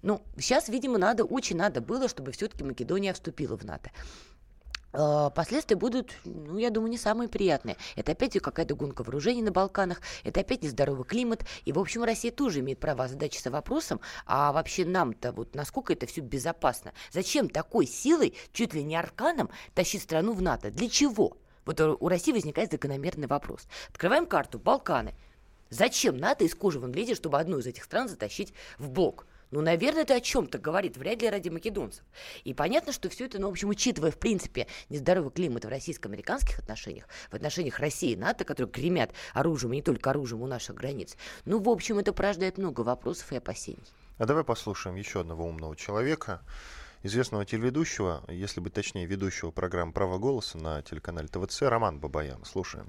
[0.02, 3.90] Ну, сейчас, видимо, надо, очень надо было, чтобы все-таки Македония вступила в НАТО
[4.96, 7.76] а, последствия будут, ну, я думаю, не самые приятные.
[7.96, 11.44] Это опять какая-то гонка вооружений на Балканах, это опять нездоровый климат.
[11.64, 16.06] И, в общем, Россия тоже имеет право задачиться вопросом, а вообще нам-то вот насколько это
[16.06, 16.92] все безопасно?
[17.12, 20.70] Зачем такой силой, чуть ли не арканом, тащить страну в НАТО?
[20.70, 21.36] Для чего?
[21.66, 23.66] Вот у России возникает закономерный вопрос.
[23.90, 25.14] Открываем карту, Балканы.
[25.70, 29.26] Зачем НАТО из кожи вон лезет, чтобы одну из этих стран затащить в блок?
[29.52, 32.04] Ну, наверное, это о чем-то говорит, вряд ли ради македонцев.
[32.42, 36.58] И понятно, что все это, ну, в общем, учитывая, в принципе, нездоровый климат в российско-американских
[36.58, 40.74] отношениях, в отношениях России и НАТО, которые гремят оружием, и не только оружием у наших
[40.74, 43.78] границ, ну, в общем, это порождает много вопросов и опасений.
[44.18, 46.42] А давай послушаем еще одного умного человека,
[47.04, 52.44] известного телеведущего, если быть точнее, ведущего программы «Право голоса» на телеканале ТВЦ, Роман Бабаян.
[52.44, 52.88] Слушаем.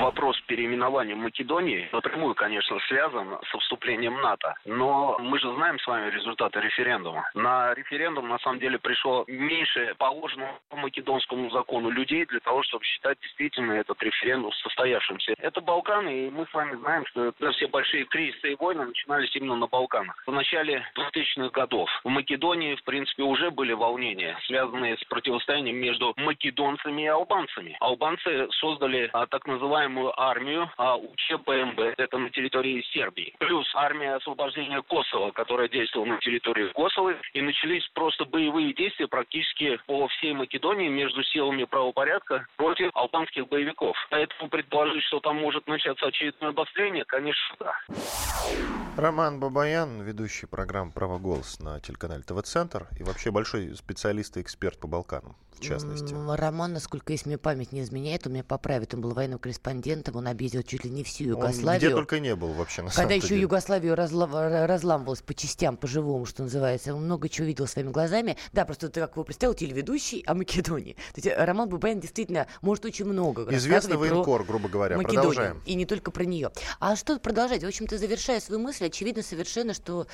[0.00, 4.54] Вопрос переименования Македонии напрямую, конечно, связан со вступлением НАТО.
[4.64, 7.28] Но мы же знаем с вами результаты референдума.
[7.34, 12.84] На референдум, на самом деле, пришло меньше положенного по македонскому закону людей для того, чтобы
[12.84, 15.34] считать действительно этот референдум состоявшимся.
[15.38, 19.56] Это Балканы, и мы с вами знаем, что все большие кризисы и войны начинались именно
[19.56, 20.22] на Балканах.
[20.26, 26.14] В начале 2000-х годов в Македонии, в принципе, уже были волнения, связанные с противостоянием между
[26.16, 27.76] македонцами и албанцами.
[27.80, 29.46] Албанцы создали а, так
[29.88, 36.18] называемую армию а, УЧПМБ, это на территории Сербии, плюс армия освобождения Косово, которая действовала на
[36.18, 42.90] территории Косово, и начались просто боевые действия практически по всей Македонии между силами правопорядка против
[42.94, 43.96] албанских боевиков.
[44.10, 47.72] Поэтому предположить, что там может начаться очередное обострение, конечно, да.
[48.98, 54.76] Роман Бабаян, ведущий программы «Право голос» на телеканале ТВ-центр и вообще большой специалист и эксперт
[54.80, 56.14] по Балканам, в частности.
[56.36, 59.77] Роман, насколько если мне память не изменяет, он меня поправит, он был военным корреспондентом,
[60.14, 61.70] он объездил чуть ли не всю Югославию.
[61.72, 63.42] Он где только не был вообще, на Когда еще деле.
[63.42, 68.36] Югославию разла- разламывалась по частям, по-живому, что называется, он много чего видел своими глазами.
[68.52, 70.94] Да, просто ты как его представил, телеведущий о Македонии.
[71.14, 74.96] То есть Роман Бабаян действительно может очень много Известный военкор, грубо говоря.
[74.96, 75.62] Македонию, Продолжаем.
[75.66, 76.50] И не только про нее.
[76.80, 77.62] А что продолжать?
[77.62, 80.06] В общем-то, завершая свою мысль, очевидно совершенно, что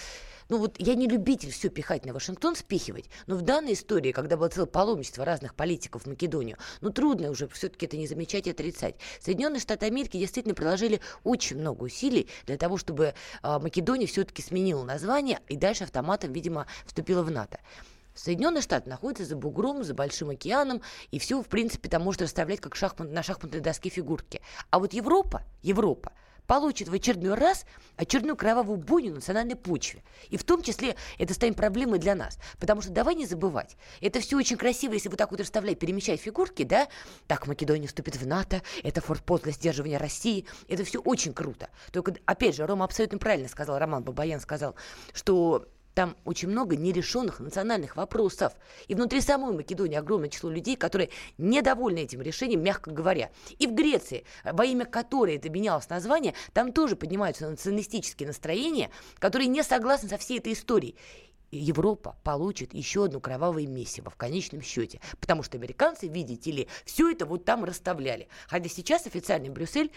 [0.49, 4.37] ну вот я не любитель все пихать на Вашингтон, спихивать, но в данной истории, когда
[4.37, 8.51] было целое паломничество разных политиков в Македонию, ну трудно уже все-таки это не замечать и
[8.51, 8.97] отрицать.
[9.21, 14.85] Соединенные Штаты Америки действительно приложили очень много усилий для того, чтобы э, Македония все-таки сменила
[14.85, 17.59] название и дальше автоматом, видимо, вступила в НАТО.
[18.15, 22.61] Соединенные Штаты находятся за бугром, за Большим океаном, и все, в принципе, там может расставлять
[22.61, 24.41] как шахмат, на шахматной доске фигурки.
[24.71, 26.13] А вот Европа, Европа,
[26.47, 27.65] получит в очередной раз
[27.97, 30.03] очередную кровавую бойню на национальной почве.
[30.31, 32.39] И в том числе это станет проблемой для нас.
[32.59, 36.21] Потому что давай не забывать, это все очень красиво, если вот так вот расставлять, перемещать
[36.21, 36.89] фигурки, да,
[37.27, 41.69] так Македония вступит в НАТО, это форпост для сдерживания России, это все очень круто.
[41.93, 44.75] Только, опять же, Рома абсолютно правильно сказал, Роман Бабаян сказал,
[45.13, 48.53] что там очень много нерешенных национальных вопросов.
[48.89, 53.31] И внутри самой Македонии огромное число людей, которые недовольны этим решением, мягко говоря.
[53.59, 59.49] И в Греции, во имя которой это менялось название, там тоже поднимаются националистические настроения, которые
[59.49, 60.97] не согласны со всей этой историей.
[61.51, 65.01] Европа получит еще одну кровавое месиво в конечном счете.
[65.21, 68.29] Потому что американцы, видите ли, все это вот там расставляли.
[68.49, 69.93] Хотя сейчас официальный Брюссель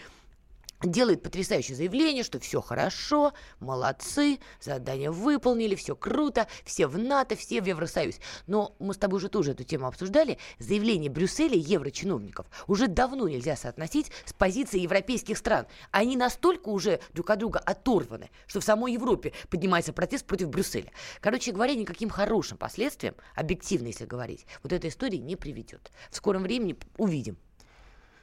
[0.82, 7.60] делает потрясающее заявление, что все хорошо, молодцы, задание выполнили, все круто, все в НАТО, все
[7.60, 8.16] в Евросоюз.
[8.46, 10.38] Но мы с тобой уже тоже эту тему обсуждали.
[10.58, 15.66] Заявление Брюсселя еврочиновников уже давно нельзя соотносить с позицией европейских стран.
[15.90, 20.92] Они настолько уже друг от друга оторваны, что в самой Европе поднимается протест против Брюсселя.
[21.20, 25.90] Короче говоря, никаким хорошим последствиям, объективно если говорить, вот эта история не приведет.
[26.10, 27.36] В скором времени увидим.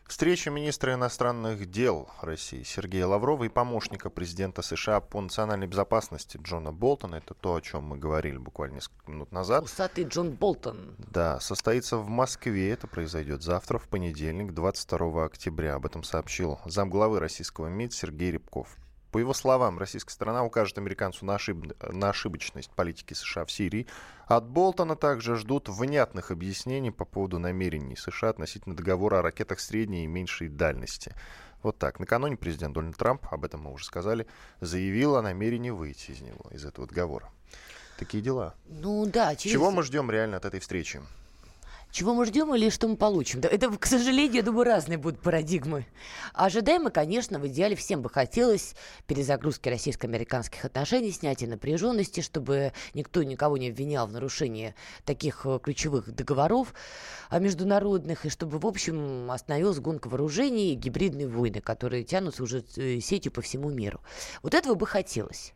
[0.08, 6.72] Встреча министра иностранных дел России Сергея Лаврова и помощника президента США по национальной безопасности Джона
[6.72, 9.64] Болтона, это то, о чем мы говорили буквально несколько минут назад.
[9.64, 10.96] Усатый Джон Болтон.
[11.00, 15.74] Да, состоится в Москве, это произойдет завтра, в понедельник, 22 октября.
[15.74, 18.78] Об этом сообщил замглавы российского МИД Сергей Рябков.
[19.16, 21.74] По его словам, российская сторона укажет американцу на, ошиб...
[21.82, 23.88] на ошибочность политики США в Сирии.
[24.28, 30.04] От Болтона также ждут внятных объяснений по поводу намерений США относительно договора о ракетах средней
[30.04, 31.16] и меньшей дальности.
[31.64, 32.02] Вот так.
[32.02, 34.28] Накануне президент Дональд Трамп, об этом мы уже сказали,
[34.60, 37.32] заявил о намерении выйти из него, из этого договора.
[37.98, 38.54] Такие дела.
[38.66, 39.34] Ну да.
[39.38, 39.54] Через...
[39.54, 41.02] Чего мы ждем реально от этой встречи?
[41.96, 43.40] Чего мы ждем или что мы получим?
[43.40, 45.86] Это, к сожалению, я думаю, разные будут парадигмы.
[46.34, 48.76] Ожидаем мы, конечно, в идеале всем бы хотелось
[49.08, 56.14] перезагрузки российско-американских отношений, снятия напряженности, чтобы никто никого не обвинял в нарушении таких э, ключевых
[56.14, 56.74] договоров
[57.30, 62.66] а, международных, и чтобы, в общем, остановилась гонка вооружений и гибридные войны, которые тянутся уже
[62.76, 64.02] э, сетью по всему миру.
[64.44, 65.54] Вот этого бы хотелось.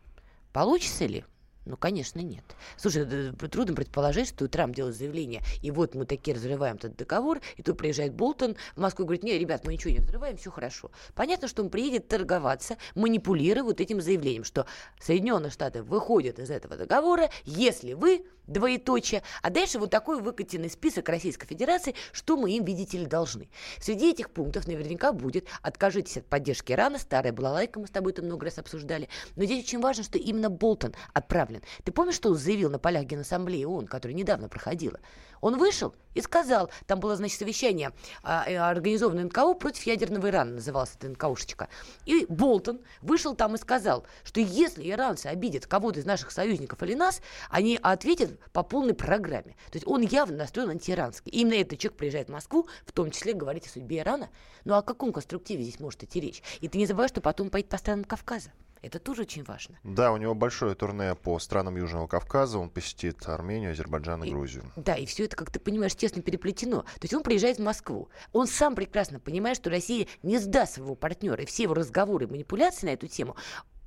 [0.54, 1.22] Получится ли?
[1.66, 2.44] Ну, конечно, нет.
[2.76, 7.62] Слушай, трудно предположить, что Трамп делает заявление, и вот мы такие разрываем этот договор, и
[7.62, 10.90] тут приезжает Болтон в Москву и говорит, не, ребят, мы ничего не разрываем, все хорошо.
[11.14, 14.66] Понятно, что он приедет торговаться, манипулируя вот этим заявлением, что
[15.00, 21.08] Соединенные Штаты выходят из этого договора, если вы, двоеточие, а дальше вот такой выкатенный список
[21.08, 23.50] Российской Федерации, что мы им, видите ли, должны.
[23.80, 28.12] Среди этих пунктов наверняка будет «откажитесь от поддержки Ирана», старая была лайка, мы с тобой
[28.12, 31.62] это много раз обсуждали, но здесь очень важно, что именно Болтон отправит подавлен.
[31.84, 35.00] Ты помнишь, что он заявил на полях Генассамблеи ООН, которая недавно проходила?
[35.40, 37.92] Он вышел и сказал, там было, значит, совещание
[38.22, 41.68] а, э, организованное НКО против ядерного Ирана, называлась эта НКОшечка.
[42.04, 46.94] И Болтон вышел там и сказал, что если иранцы обидят кого-то из наших союзников или
[46.94, 49.56] нас, они ответят по полной программе.
[49.70, 51.30] То есть он явно настроен антииранский.
[51.30, 54.30] И именно этот человек приезжает в Москву, в том числе говорить о судьбе Ирана.
[54.64, 56.42] Ну о каком конструктиве здесь может идти речь?
[56.60, 58.50] И ты не забывай, что потом поедет по странам Кавказа.
[58.82, 59.78] Это тоже очень важно.
[59.84, 62.58] Да, у него большое турне по странам Южного Кавказа.
[62.58, 64.64] Он посетит Армению, Азербайджан и, и Грузию.
[64.76, 66.82] Да, и все это, как ты понимаешь, тесно переплетено.
[66.82, 68.08] То есть он приезжает в Москву.
[68.32, 71.42] Он сам прекрасно понимает, что Россия не сдаст своего партнера.
[71.42, 73.36] И все его разговоры и манипуляции на эту тему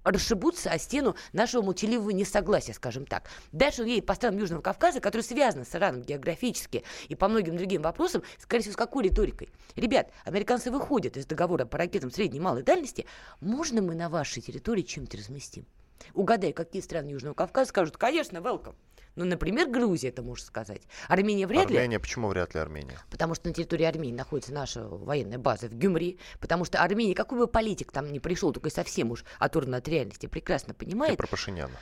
[0.03, 3.29] расшибутся о стену нашего молчаливого несогласия, скажем так.
[3.51, 7.57] Дальше он едет по странам Южного Кавказа, которые связаны с Ираном географически и по многим
[7.57, 9.49] другим вопросам, скорее всего, с какой риторикой?
[9.75, 13.05] Ребят, американцы выходят из договора по ракетам средней и малой дальности,
[13.41, 15.65] можно мы на вашей территории чем-то разместим?
[16.13, 18.75] Угадай, какие страны Южного Кавказа скажут, конечно, welcome.
[19.15, 20.81] Ну, например, Грузия, это можно сказать.
[21.07, 21.77] Армения вряд ли.
[21.77, 22.99] Армения, почему вряд ли Армения?
[23.11, 26.17] Потому что на территории Армении находится наша военная база в Гюмри.
[26.39, 30.25] Потому что Армения, какой бы политик там ни пришел, только совсем уж оторван от реальности,
[30.25, 31.11] прекрасно понимает.
[31.11, 31.77] Ты про Пашиняна.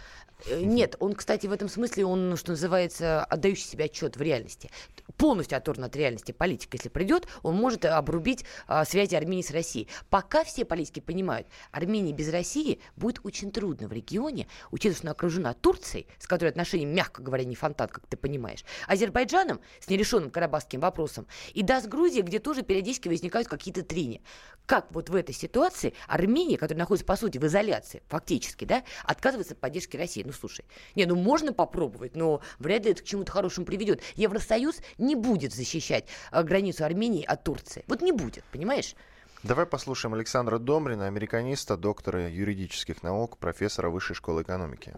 [0.46, 4.70] Э, нет, он, кстати, в этом смысле, он, что называется, отдающий себе отчет в реальности.
[5.18, 9.88] Полностью оторван от реальности политик, если придет, он может обрубить а, связи Армении с Россией.
[10.10, 15.12] Пока все политики понимают, Армении без России будет очень трудно в регионе, учитывая, что она
[15.12, 20.32] окружена Турцией, с которой отношения, мягко говоря, не фонтан, как ты понимаешь, Азербайджаном с нерешенным
[20.32, 24.22] карабахским вопросом, и да, с Грузией, где тоже периодически возникают какие-то трения.
[24.66, 29.54] Как вот в этой ситуации Армения, которая находится, по сути, в изоляции, фактически, да, отказывается
[29.54, 30.24] от поддержки России?
[30.24, 34.02] Ну, слушай, не, ну можно попробовать, но вряд ли это к чему-то хорошему приведет.
[34.16, 37.84] Евросоюз не будет защищать а, границу Армении от Турции.
[37.88, 38.96] Вот не будет, понимаешь?
[39.44, 44.94] Давай послушаем Александра Домрина, американиста, доктора юридических наук, профессора Высшей школы экономики.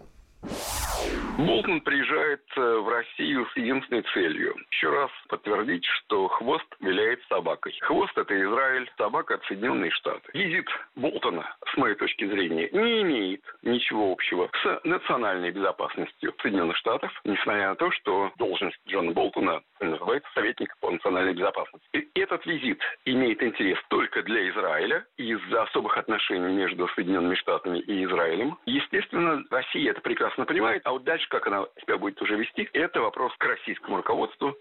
[1.38, 4.56] Болтон приезжает э, в Россию с единственной целью.
[4.70, 7.76] Еще раз подтвердить, что хвост виляет собакой.
[7.82, 10.30] Хвост– это Израиль, собака– это Соединенные Штаты.
[10.34, 17.12] Визит Болтона, с моей точки зрения, не имеет ничего общего с национальной безопасностью Соединенных Штатов,
[17.24, 21.88] несмотря на то, что должность Джона Болтона называется советник по национальной безопасности.
[21.94, 28.06] И этот визит имеет интерес только для Израиля из-за особых отношений между Соединенными Штатами и
[28.06, 28.58] Израилем.
[28.66, 33.02] Естественно, Россия это прекрасно понимает, а вот дальше как она себя будет уже вести, это
[33.02, 34.56] вопрос к российскому руководству.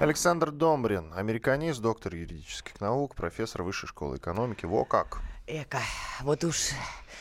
[0.00, 4.66] Александр Домбрин, американист, доктор юридических наук, профессор Высшей школы экономики.
[4.66, 5.20] Во как!
[5.52, 5.82] Эка,
[6.22, 6.70] вот уж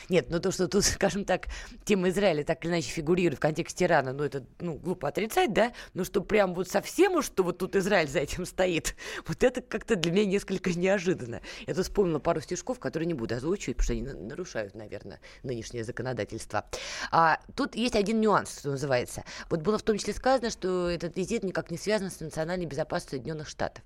[0.07, 1.47] нет, ну то, что тут, скажем так,
[1.83, 5.73] тема Израиля так или иначе фигурирует в контексте Ирана, ну это, ну, глупо отрицать, да?
[5.93, 8.95] Ну что прям вот совсем уж, что вот тут Израиль за этим стоит,
[9.27, 11.41] вот это как-то для меня несколько неожиданно.
[11.67, 15.83] Я тут вспомнила пару стишков, которые не буду озвучивать, потому что они нарушают, наверное, нынешнее
[15.83, 16.65] законодательство.
[17.11, 19.25] А тут есть один нюанс, что называется.
[19.49, 23.17] Вот было в том числе сказано, что этот визит никак не связан с национальной безопасностью
[23.17, 23.83] Соединенных Штатов.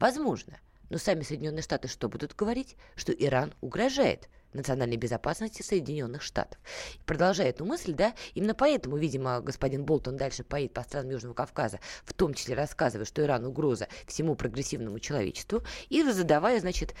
[0.00, 0.58] Возможно.
[0.94, 2.76] Но сами Соединенные Штаты что будут говорить?
[2.94, 6.56] Что Иран угрожает национальной безопасности Соединенных Штатов.
[7.04, 11.80] продолжая эту мысль, да, именно поэтому, видимо, господин Болтон дальше поедет по странам Южного Кавказа,
[12.04, 16.94] в том числе рассказывая, что Иран угроза всему прогрессивному человечеству, и задавая, значит,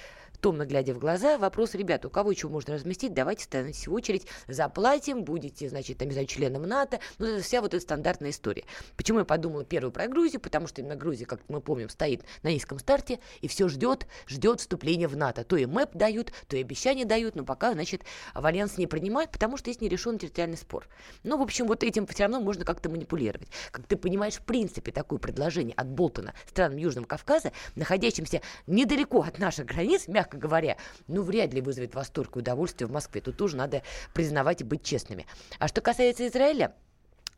[0.44, 4.26] томно глядя в глаза, вопрос, ребята, у кого чего можно разместить, давайте становитесь в очередь,
[4.46, 7.00] заплатим, будете, значит, там, не знаю, членом НАТО.
[7.16, 8.64] Ну, это вся вот эта стандартная история.
[8.94, 10.42] Почему я подумала первую про Грузию?
[10.42, 14.60] Потому что именно Грузия, как мы помним, стоит на низком старте и все ждет, ждет
[14.60, 15.44] вступления в НАТО.
[15.44, 18.02] То и МЭП дают, то и обещания дают, но пока, значит,
[18.34, 20.86] в альянс не принимают, потому что есть нерешенный территориальный спор.
[21.22, 23.48] Ну, в общем, вот этим все равно можно как-то манипулировать.
[23.70, 29.38] Как ты понимаешь, в принципе, такое предложение от Болтона странам Южного Кавказа, находящимся недалеко от
[29.38, 30.76] наших границ, мягко мягко говоря,
[31.08, 33.20] ну, вряд ли вызовет восторг и удовольствие в Москве.
[33.20, 35.26] Тут тоже надо признавать и быть честными.
[35.58, 36.74] А что касается Израиля,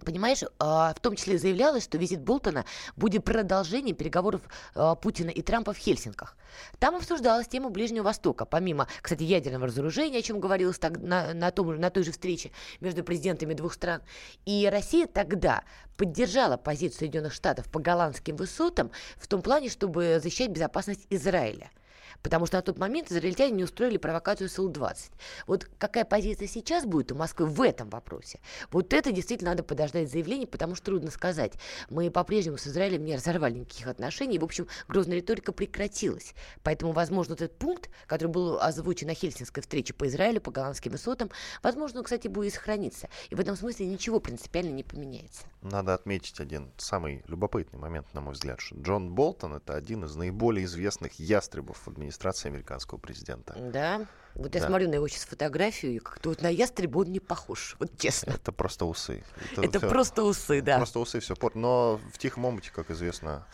[0.04, 4.42] Понимаешь, а, в том числе заявлялось, что визит Болтона будет продолжением переговоров
[4.74, 6.36] а, Путина и Трампа в Хельсинках.
[6.78, 11.50] Там обсуждалась тема Ближнего Востока, помимо, кстати, ядерного разоружения, о чем говорилось так, на, на,
[11.50, 14.02] том, на той же встрече между президентами двух стран.
[14.44, 15.64] И Россия тогда
[15.96, 21.70] поддержала позицию Соединенных Штатов по голландским высотам в том плане, чтобы защищать безопасность Израиля
[22.22, 25.10] потому что на тот момент израильтяне не устроили провокацию с Ил-20.
[25.46, 28.40] Вот какая позиция сейчас будет у Москвы в этом вопросе?
[28.70, 31.54] Вот это действительно надо подождать заявление, потому что трудно сказать.
[31.90, 36.34] Мы по-прежнему с Израилем не разорвали никаких отношений, в общем, грозная риторика прекратилась.
[36.62, 41.30] Поэтому, возможно, этот пункт, который был озвучен на Хельсинской встрече по Израилю, по голландским высотам,
[41.62, 43.08] возможно, он, кстати, будет сохраниться.
[43.30, 45.44] И в этом смысле ничего принципиально не поменяется.
[45.70, 50.14] Надо отметить один самый любопытный момент, на мой взгляд, что Джон Болтон— это один из
[50.14, 53.54] наиболее известных ястребов администрации администрации американского президента.
[53.58, 54.06] Да.
[54.34, 54.66] Вот я Да.
[54.68, 58.30] смотрю на его сейчас фотографию, и как-то вот на ястребу он не похож, вот честно.
[58.32, 59.24] Это просто усы.
[59.56, 60.76] Это всё- просто усы, да.
[60.76, 61.34] Просто усы все.
[61.54, 63.46] Но в тихом омуте, как известно,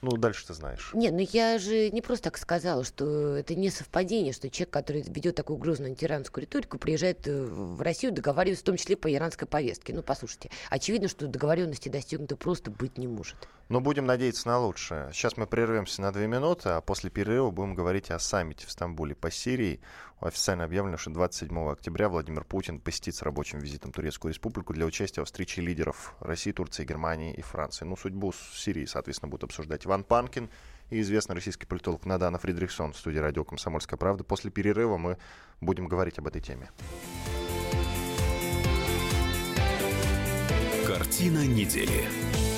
[0.00, 0.90] ну, дальше ты знаешь.
[0.94, 5.02] Не, ну я же не просто так сказала, что это не совпадение, что человек, который
[5.02, 9.48] ведет такую грозную антииранскую риторику, приезжает э, в Россию, договаривается в том числе по иранской
[9.48, 9.92] повестке.
[9.92, 13.48] Ну, послушайте, очевидно, что договоренности достигнуты просто быть не может.
[13.68, 15.10] Но будем надеяться на лучшее.
[15.12, 19.16] Сейчас мы прервемся на две минуты, а после перерыва будем говорить о саммите в Стамбуле
[19.16, 19.80] по Сирии.
[20.20, 25.22] Официально объявлено, что 27 октября Владимир Путин посетит с рабочим визитом Турецкую республику для участия
[25.22, 27.84] в встрече лидеров России, Турции, Германии и Франции.
[27.84, 30.50] Ну, судьбу Сирии, соответственно, будет обсуждать Иван Панкин
[30.90, 34.24] и известный российский политолог Надана Фридрихсон в студии радио «Комсомольская правда».
[34.24, 35.18] После перерыва мы
[35.60, 36.70] будем говорить об этой теме.
[40.84, 42.57] Картина недели.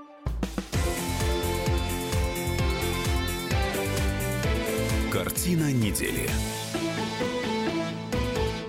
[5.23, 6.27] Картина недели.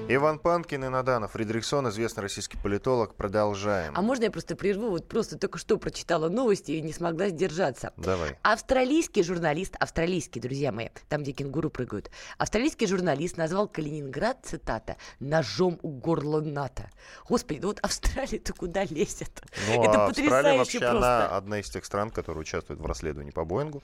[0.06, 3.14] Иван Панкин и Надана Фридрихсон, известный российский политолог.
[3.14, 3.94] Продолжаем.
[3.96, 4.90] А можно я просто прерву?
[4.90, 7.94] Вот просто только что прочитала новости и не смогла сдержаться.
[7.96, 8.36] Давай.
[8.42, 15.78] Австралийский журналист, австралийский, друзья мои, там, где кенгуру прыгают, австралийский журналист назвал Калининград, цитата, ножом
[15.80, 16.90] у горла НАТО.
[17.30, 19.42] Господи, ну вот Австралия-то куда лезет?
[19.68, 20.98] Ну, Это а Австралия потрясающе вообще просто.
[20.98, 23.82] она одна из тех стран, которые участвуют в расследовании по Боингу,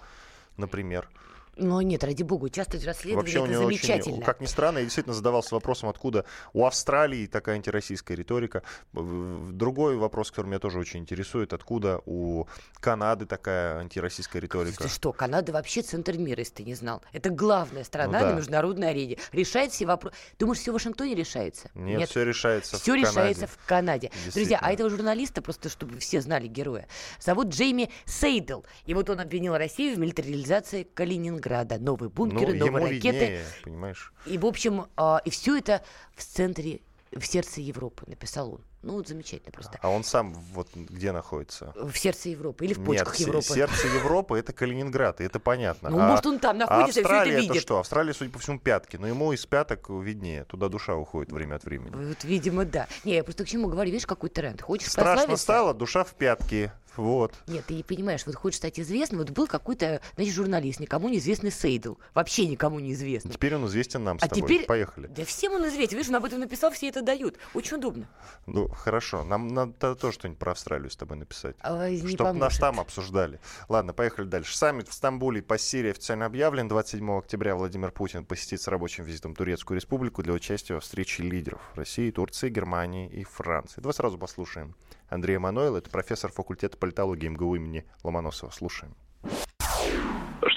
[0.58, 1.08] например.
[1.58, 4.14] Но нет, ради бога, участвовать в расследовании Вообще у это него замечательно.
[4.16, 8.62] очень, как ни странно, я действительно задавался вопросом, откуда у Австралии такая антироссийская риторика.
[8.92, 12.46] Другой вопрос, который меня тоже очень интересует, откуда у
[12.80, 14.84] Канады такая антироссийская риторика.
[14.84, 17.02] Ты что, Канада вообще центр мира, если ты не знал.
[17.12, 18.32] Это главная страна Ну да.
[18.32, 19.18] на международной арене.
[19.32, 20.14] Решает все вопросы.
[20.38, 21.70] Думаешь, все в Вашингтоне решается?
[21.74, 23.46] Нет, все решается Все в решается Канаде.
[23.46, 24.10] в Канаде.
[24.32, 26.86] Друзья, а этого журналиста, просто чтобы все знали героя,
[27.20, 28.60] зовут Джейми Сейдл.
[28.86, 31.47] И вот он обвинил Россию в милитаризации Калининграда.
[31.78, 33.08] Новые бункеры, Ну, новые ракеты.
[33.18, 34.12] виднее, понимаешь.
[34.26, 35.82] И, в общем, а, и все это
[36.14, 36.80] в центре,
[37.12, 38.60] в сердце Европы, написал он.
[38.80, 39.76] Ну, вот замечательно просто.
[39.82, 41.72] А он сам вот где находится?
[41.74, 43.44] В сердце Европы или в почках Нет, Европы.
[43.44, 45.90] сердце Европы это Калининград, и это понятно.
[45.90, 47.62] Ну, А- может, он там а находится и всё это Австралия видит.
[47.62, 47.78] что?
[47.80, 48.96] Австралия, судя по всему, пятки.
[48.96, 50.44] Но ему из пяток виднее.
[50.44, 51.90] Туда душа уходит время от времени.
[51.92, 52.86] Вот, видимо, да.
[53.04, 54.62] Не, я просто к чему говорю, видишь, какой тренд.
[54.62, 55.42] Хочешь Страшно прославиться?
[55.42, 56.70] стало, душа в пятки.
[56.98, 57.34] Вот.
[57.46, 61.50] Нет, ты не понимаешь, вот хочешь стать известным, вот был какой-то, значит, журналист, никому неизвестный
[61.52, 63.32] Сейдл, вообще никому неизвестный.
[63.32, 64.42] Теперь он известен нам с А тобой.
[64.42, 65.06] теперь, Поехали.
[65.06, 67.36] да всем он известен, видишь, он об этом написал, все это дают.
[67.54, 68.08] Очень удобно.
[68.46, 69.22] Ну, хорошо.
[69.22, 71.56] Нам надо тоже что-нибудь про Австралию с тобой написать.
[71.60, 73.40] А, Чтобы нас там обсуждали.
[73.68, 74.56] Ладно, поехали дальше.
[74.56, 76.66] Саммит в Стамбуле по Сирии официально объявлен.
[76.68, 81.60] 27 октября Владимир Путин посетит с рабочим визитом Турецкую республику для участия в встрече лидеров
[81.74, 83.80] России, Турции, Германии и Франции.
[83.80, 84.74] Давай сразу послушаем.
[85.08, 88.50] Андрей Мануэл, это профессор факультета политологии МГУ имени Ломоносова.
[88.50, 88.94] Слушаем.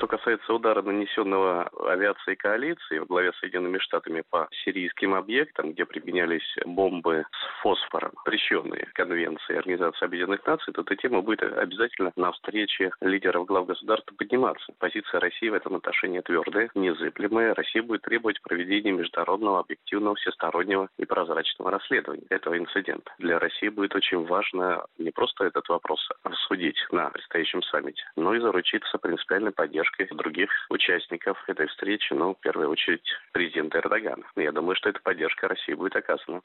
[0.01, 6.55] Что касается удара, нанесенного авиацией коалиции в главе Соединенными Штатами по сирийским объектам, где применялись
[6.65, 12.89] бомбы с фосфором, запрещенные Конвенцией Организации Объединенных Наций, то эта тема будет обязательно на встрече
[12.99, 14.73] лидеров глав государств подниматься.
[14.79, 17.53] Позиция России в этом отношении твердая, незыблемая.
[17.53, 23.13] Россия будет требовать проведения международного, объективного, всестороннего и прозрачного расследования этого инцидента.
[23.19, 28.39] Для России будет очень важно не просто этот вопрос обсудить на предстоящем саммите, но и
[28.39, 34.23] заручиться принципиальной поддержкой других участников этой встречи, ну, в первую очередь, президента Эрдогана.
[34.35, 36.41] Я думаю, что эта поддержка России будет оказана.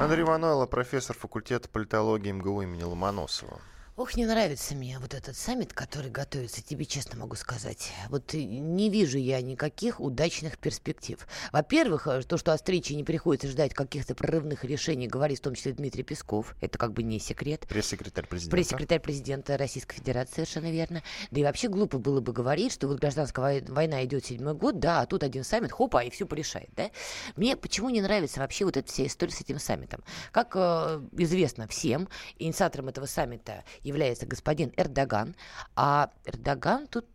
[0.00, 3.60] Андрей Мануэло, профессор факультета политологии МГУ имени Ломоносова.
[3.96, 7.92] Ох, не нравится мне вот этот саммит, который готовится, тебе честно могу сказать.
[8.10, 11.26] Вот не вижу я никаких удачных перспектив.
[11.50, 15.54] Во-первых, э, то, что от встречи не приходится ждать каких-то прорывных решений, говорит в том
[15.54, 16.54] числе Дмитрий Песков.
[16.60, 17.64] Это как бы не секрет.
[17.66, 18.54] Пресс-секретарь президента.
[18.54, 21.02] Пресс-секретарь президента Российской Федерации, совершенно верно.
[21.30, 24.78] Да и вообще глупо было бы говорить, что вот гражданская вой- война идет седьмой год,
[24.78, 26.90] да, а тут один саммит, хопа, и все порешает, да?
[27.36, 30.04] Мне почему не нравится вообще вот эта вся история с этим саммитом?
[30.32, 35.34] Как э, известно всем, инициатором этого саммита является господин Эрдоган,
[35.74, 37.06] а Эрдоган тут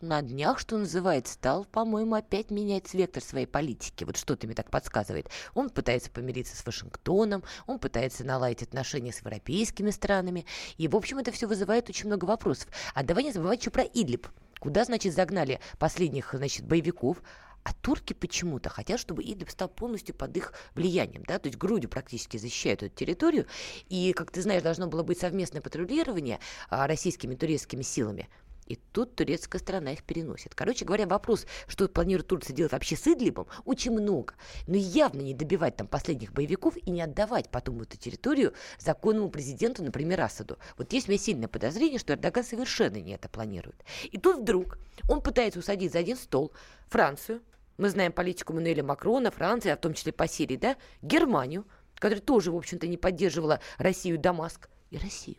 [0.00, 4.04] на днях, что называется, стал, по-моему, опять менять вектор своей политики.
[4.04, 5.28] Вот что-то мне так подсказывает.
[5.54, 10.46] Он пытается помириться с Вашингтоном, он пытается наладить отношения с европейскими странами.
[10.76, 12.68] И, в общем, это все вызывает очень много вопросов.
[12.94, 14.26] А давай не забывать еще про Идлиб.
[14.58, 17.22] Куда, значит, загнали последних, значит, боевиков?
[17.66, 21.90] А турки почему-то хотят, чтобы Идлиб стал полностью под их влиянием, да, то есть грудью
[21.90, 23.46] практически защищают эту территорию.
[23.88, 26.38] И, как ты знаешь, должно было быть совместное патрулирование
[26.70, 28.28] а, российскими и турецкими силами.
[28.66, 30.54] И тут турецкая сторона их переносит.
[30.54, 34.34] Короче говоря, вопрос, что планирует Турция делать вообще с Идлибом, очень много.
[34.68, 39.82] Но явно не добивать там последних боевиков и не отдавать потом эту территорию законному президенту,
[39.82, 40.56] например, Асаду.
[40.78, 43.82] Вот есть у меня сильное подозрение, что Эрдоган совершенно не это планирует.
[44.04, 46.52] И тут вдруг он пытается усадить за один стол
[46.86, 47.42] Францию,
[47.78, 51.66] мы знаем политику Мануэля Макрона, Франции, а в том числе по Сирии, да, Германию,
[51.96, 55.38] которая тоже, в общем-то, не поддерживала Россию, Дамаск, и Россию.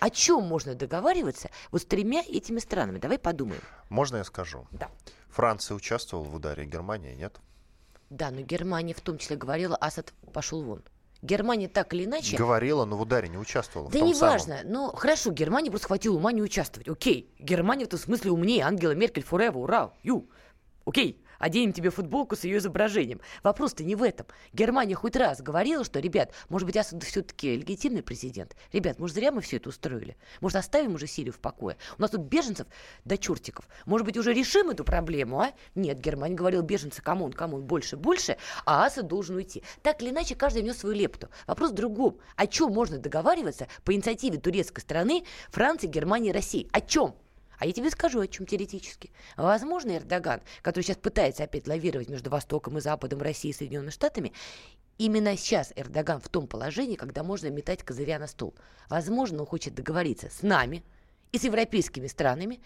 [0.00, 2.98] О чем можно договариваться вот с тремя этими странами?
[2.98, 3.60] Давай подумаем.
[3.90, 4.66] Можно я скажу?
[4.70, 4.88] Да.
[5.28, 7.38] Франция участвовала в ударе, Германия нет?
[8.08, 10.82] Да, но Германия в том числе говорила, Асад пошел вон.
[11.22, 12.36] Германия так или иначе...
[12.36, 13.90] Говорила, но в ударе не участвовала.
[13.90, 14.60] Да неважно.
[14.64, 16.88] Ну, хорошо, Германия просто хватило ума не участвовать.
[16.88, 17.30] Окей.
[17.38, 18.64] Германия в этом смысле умнее.
[18.64, 19.58] Ангела Меркель forever.
[19.58, 19.92] Ура.
[20.02, 20.30] Ю.
[20.86, 23.20] Окей оденем тебе футболку с ее изображением.
[23.42, 24.26] Вопрос-то не в этом.
[24.52, 28.54] Германия хоть раз говорила, что, ребят, может быть, Асад все-таки легитимный президент?
[28.72, 30.16] Ребят, может, зря мы все это устроили?
[30.40, 31.76] Может, оставим уже Сирию в покое?
[31.98, 32.68] У нас тут беженцев
[33.04, 33.66] до чертиков.
[33.86, 35.52] Может быть, уже решим эту проблему, а?
[35.74, 38.36] Нет, Германия говорила, беженцы, кому он, больше, больше,
[38.66, 39.62] а Асад должен уйти.
[39.82, 41.28] Так или иначе, каждый внес свою лепту.
[41.46, 42.18] Вопрос в другом.
[42.36, 46.68] О чем можно договариваться по инициативе турецкой страны, Франции, Германии, России?
[46.72, 47.14] О чем?
[47.60, 49.12] А я тебе скажу, о чем теоретически.
[49.36, 54.32] Возможно, Эрдоган, который сейчас пытается опять лавировать между Востоком и Западом, Россией и Соединенными Штатами,
[54.98, 58.54] Именно сейчас Эрдоган в том положении, когда можно метать козыря на стол.
[58.90, 60.84] Возможно, он хочет договориться с нами
[61.32, 62.60] и с европейскими странами,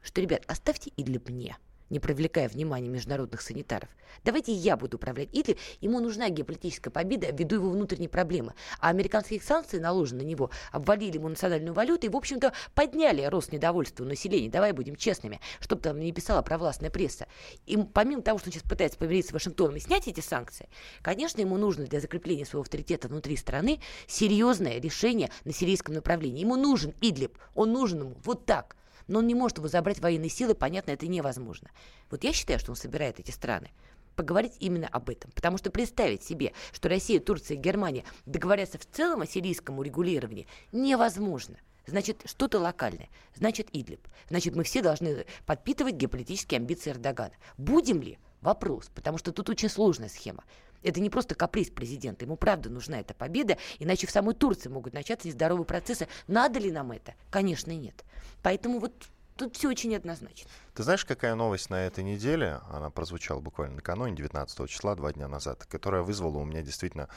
[0.00, 1.58] что, ребят, оставьте Идлиб мне
[1.90, 3.88] не привлекая внимания международных санитаров.
[4.24, 5.58] Давайте я буду управлять Идлиб.
[5.80, 8.54] Ему нужна геополитическая победа ввиду его внутренней проблемы.
[8.80, 13.52] А американские санкции, наложенные на него, обвалили ему национальную валюту и, в общем-то, подняли рост
[13.52, 14.48] недовольства у населения.
[14.48, 17.26] Давай будем честными, чтобы там не писала провластная пресса.
[17.66, 20.68] И помимо того, что он сейчас пытается помириться с Вашингтоном и снять эти санкции,
[21.02, 26.40] конечно, ему нужно для закрепления своего авторитета внутри страны серьезное решение на сирийском направлении.
[26.40, 27.36] Ему нужен Идлиб.
[27.54, 28.76] Он нужен ему вот так–
[29.06, 31.70] но он не может его забрать военные силы, понятно, это невозможно.
[32.10, 33.70] Вот я считаю, что он собирает эти страны
[34.16, 35.30] поговорить именно об этом.
[35.32, 40.46] Потому что представить себе, что Россия, Турция и Германия договорятся в целом о сирийском урегулировании,
[40.72, 41.58] невозможно.
[41.86, 43.08] Значит, что-то локальное.
[43.36, 44.00] Значит, Идлиб.
[44.28, 47.34] Значит, мы все должны подпитывать геополитические амбиции Эрдогана.
[47.58, 48.18] Будем ли?
[48.40, 48.90] Вопрос.
[48.92, 50.42] Потому что тут очень сложная схема.
[50.82, 52.24] Это не просто каприз президента.
[52.24, 56.08] Ему правда нужна эта победа, иначе в самой Турции могут начаться нездоровые процессы.
[56.26, 57.14] Надо ли нам это?
[57.30, 58.04] Конечно, нет.
[58.42, 58.92] Поэтому вот
[59.36, 60.48] тут все очень однозначно.
[60.74, 62.60] Ты знаешь, какая новость на этой неделе?
[62.70, 67.08] Она прозвучала буквально накануне, 19 числа, два дня назад, которая вызвала у меня действительно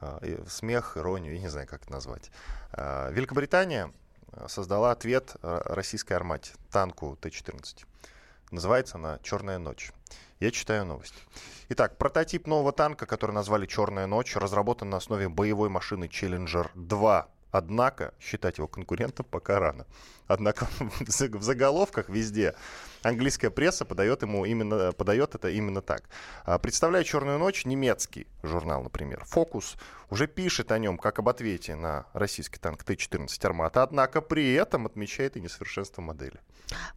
[0.00, 2.30] э, смех, иронию, я не знаю, как это назвать.
[2.72, 3.92] Э, Великобритания
[4.48, 7.86] создала ответ российской армате, танку Т-14.
[8.50, 9.92] Называется она «Черная ночь».
[10.38, 11.14] Я читаю новость.
[11.70, 17.26] Итак, прототип нового танка, который назвали «Черная ночь», разработан на основе боевой машины «Челленджер 2».
[17.50, 19.86] Однако считать его конкурентом пока рано.
[20.26, 22.54] Однако в заголовках везде
[23.02, 26.04] английская пресса подает, ему именно, подает это именно так.
[26.44, 29.76] А, Представляя «Черную ночь», немецкий журнал, например, «Фокус»
[30.10, 34.86] уже пишет о нем как об ответе на российский танк Т-14 «Армата», однако при этом
[34.86, 36.40] отмечает и несовершенство модели.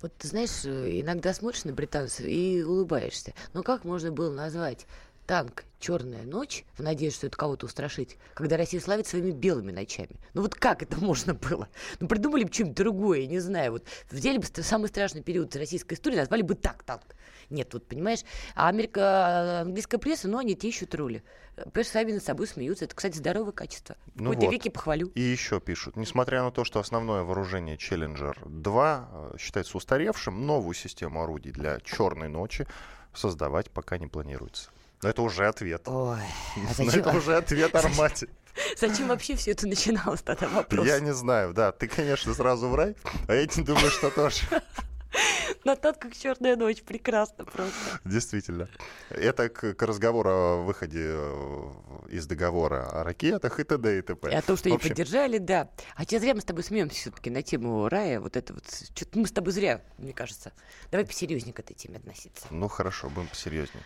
[0.01, 3.33] Вот ты знаешь, э, иногда смотришь на британцев и улыбаешься.
[3.53, 4.87] Но как можно было назвать
[5.29, 10.19] танк «Черная ночь» в надежде, что это кого-то устрашить, когда Россия славит своими белыми ночами.
[10.33, 11.69] Ну вот как это можно было?
[11.99, 13.73] Ну придумали бы что-нибудь другое, не знаю.
[13.73, 17.15] Вот взяли бы самый страшный период российской истории, назвали бы так танк.
[17.51, 18.21] Нет, вот понимаешь,
[18.55, 21.21] а Америка, а, английская пресса, ну они те ищут роли.
[21.57, 22.85] Понимаешь, сами над собой смеются.
[22.85, 23.97] Это, кстати, здоровое качество.
[24.15, 24.51] Ну Какой-то вот.
[24.51, 25.11] веки похвалю.
[25.13, 30.73] И еще пишут, несмотря на то, что основное вооружение Challenger 2 э, считается устаревшим, новую
[30.73, 32.65] систему орудий для черной ночи
[33.13, 34.71] создавать пока не планируется.
[35.01, 35.83] Но это уже ответ.
[35.87, 36.19] Ой,
[36.69, 37.01] а зачем?
[37.01, 38.27] это уже ответ Армате.
[38.77, 40.85] Зачем вообще все это начиналось тогда вопрос?
[40.85, 41.71] Я не знаю, да.
[41.71, 42.95] Ты, конечно, сразу в рай,
[43.27, 44.41] а я не думаю, что тоже.
[45.65, 47.99] На тот, как черная ночь, прекрасно просто.
[48.05, 48.69] Действительно.
[49.09, 51.71] Это к, к разговору о выходе э,
[52.09, 53.99] из договора о ракетах и т.д.
[53.99, 54.31] и т.п.
[54.31, 54.83] И о том, что общем...
[54.83, 55.69] не поддержали, да.
[55.95, 58.19] А сейчас зря мы с тобой смеемся все-таки на тему рая.
[58.19, 58.63] Вот это вот.
[58.95, 60.53] Что-то мы с тобой зря, мне кажется.
[60.91, 62.47] Давай посерьезнее к этой теме относиться.
[62.49, 63.83] Ну хорошо, будем посерьезнее.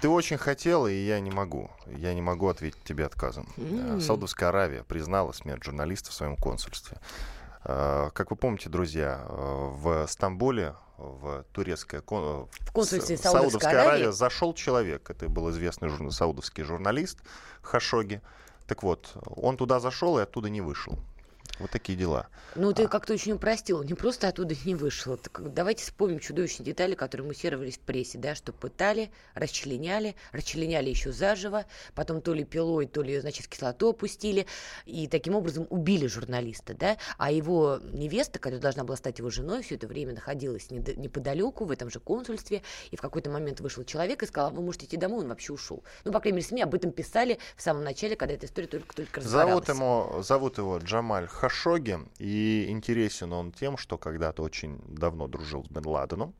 [0.00, 1.70] Ты очень хотела, и я не могу.
[1.86, 3.48] Я не могу ответить тебе отказом.
[3.56, 4.00] Mm.
[4.00, 6.98] Саудовская Аравия признала смерть журналиста в своем консульстве.
[7.64, 14.12] Э, как вы помните, друзья, э, в Стамбуле, в турецкое в консульстве Саудовской Аравии, Аравии
[14.12, 15.10] зашел человек.
[15.10, 16.12] Это был известный жур...
[16.12, 17.18] саудовский журналист
[17.60, 18.22] Хашоги.
[18.66, 20.98] Так вот, он туда зашел и оттуда не вышел.
[21.58, 22.28] Вот такие дела.
[22.56, 23.82] Ну, ты как-то очень упростил.
[23.82, 25.16] Не просто оттуда не вышло.
[25.16, 31.12] Так, давайте вспомним чудовищные детали, которые муссировались в прессе, да, что пытали, расчленяли, расчленяли еще
[31.12, 34.46] заживо, потом то ли пилой, то ли, значит, кислоту опустили,
[34.86, 39.62] и таким образом убили журналиста, да, а его невеста, которая должна была стать его женой,
[39.62, 44.22] все это время находилась неподалеку, в этом же консульстве, и в какой-то момент вышел человек
[44.22, 45.84] и сказал, вы можете идти домой, он вообще ушел.
[46.04, 49.20] Ну, по крайней мере, СМИ об этом писали в самом начале, когда эта история только-только
[49.20, 55.64] Зовут, ему, зовут его Джамаль Хашоги, и интересен он тем, что когда-то очень давно дружил
[55.64, 56.36] с Бен Ладеном.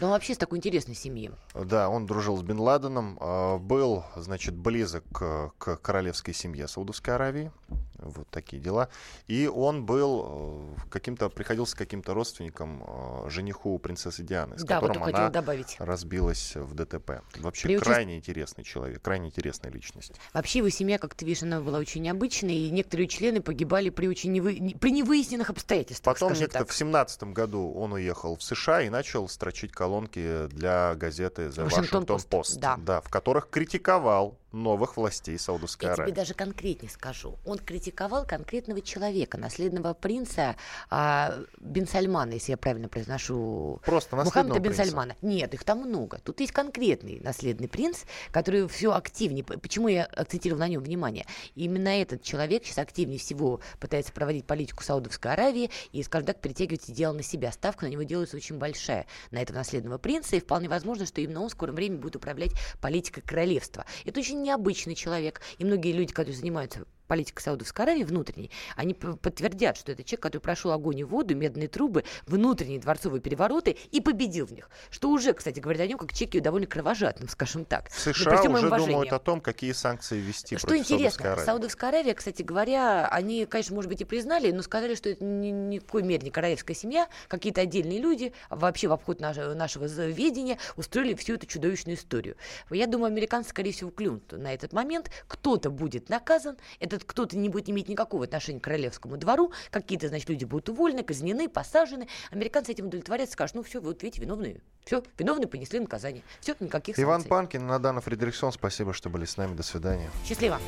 [0.00, 1.30] Ну, вообще с такой интересной семьей.
[1.54, 7.50] Да, он дружил с Бен Ладеном, а, был, значит, близок к королевской семье Саудовской Аравии.
[7.98, 8.88] Вот такие дела.
[9.26, 15.02] И он был э, каким-то, приходился каким-то родственником э, жениху принцессы Дианы, с да, которым
[15.02, 15.74] вот она добавить.
[15.80, 17.22] разбилась в ДТП.
[17.38, 18.28] Вообще При крайне участ...
[18.28, 20.12] интересный человек, крайне интересная личность.
[20.32, 24.06] Вообще его семья, как ты видишь, она была очень необычной, и некоторые члены погибали при
[24.06, 24.76] очень невы...
[24.78, 26.14] при невыясненных обстоятельствах.
[26.14, 31.42] Потом некто в семнадцатом году он уехал в США и начал строчить колонки для газеты
[31.46, 32.76] The Washington, Washington Post, Post да.
[32.78, 36.10] Да, в которых критиковал новых властей Саудовской Я Аравии.
[36.10, 37.38] Я тебе даже конкретнее скажу.
[37.44, 40.56] Он критиковал конкретного человека, наследного принца
[40.90, 43.80] а, Бен Сальмана, если я правильно произношу.
[43.84, 45.16] Просто Мухаммеда Бен Сальмана.
[45.22, 46.18] Нет, их там много.
[46.24, 49.44] Тут есть конкретный наследный принц, который все активнее.
[49.44, 51.26] Почему я акцентировал на нем внимание?
[51.54, 56.90] Именно этот человек сейчас активнее всего пытается проводить политику Саудовской Аравии и, скажем так, перетягивать
[56.92, 57.52] дело на себя.
[57.52, 61.42] Ставка на него делается очень большая, на этого наследного принца, и вполне возможно, что именно
[61.42, 63.84] он в скором времени будет управлять политикой королевства.
[64.04, 65.40] Это очень необычный человек.
[65.58, 70.42] И многие люди, которые занимаются политика Саудовской Аравии внутренней, они подтвердят, что это человек, который
[70.42, 74.70] прошел огонь и воду, медные трубы, внутренние дворцовые перевороты и победил в них.
[74.90, 77.88] Что уже, кстати, говорит о нем как человеке довольно кровожадным, скажем так.
[77.90, 78.92] В США уже уважении.
[78.92, 81.46] думают о том, какие санкции ввести Что против интересно, Саудовской Аравии.
[81.46, 85.48] Саудовская Аравия, кстати говоря, они, конечно, может быть, и признали, но сказали, что это ни,
[85.48, 89.86] ни в коей мере не королевская семья, какие-то отдельные люди вообще в обход нашего, нашего
[89.86, 92.36] ведения устроили всю эту чудовищную историю.
[92.70, 95.10] Я думаю, американцы, скорее всего, клюнут на этот момент.
[95.26, 96.56] Кто-то будет наказан,
[96.98, 101.02] этот кто-то не будет иметь никакого отношения к королевскому двору, какие-то, значит, люди будут уволены,
[101.02, 102.08] казнены, посажены.
[102.30, 104.60] Американцы этим удовлетворятся, скажут, ну все, вот видите, виновные.
[104.84, 106.22] Все, виновные понесли наказание.
[106.40, 107.30] Все, никаких Иван санкций.
[107.30, 109.54] Панкин, Надана Фредериксон, спасибо, что были с нами.
[109.54, 110.10] До свидания.
[110.26, 110.58] Счастливо.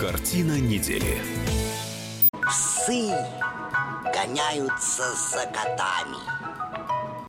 [0.00, 1.18] Картина недели.
[2.46, 3.14] Псы
[4.12, 6.59] гоняются за котами.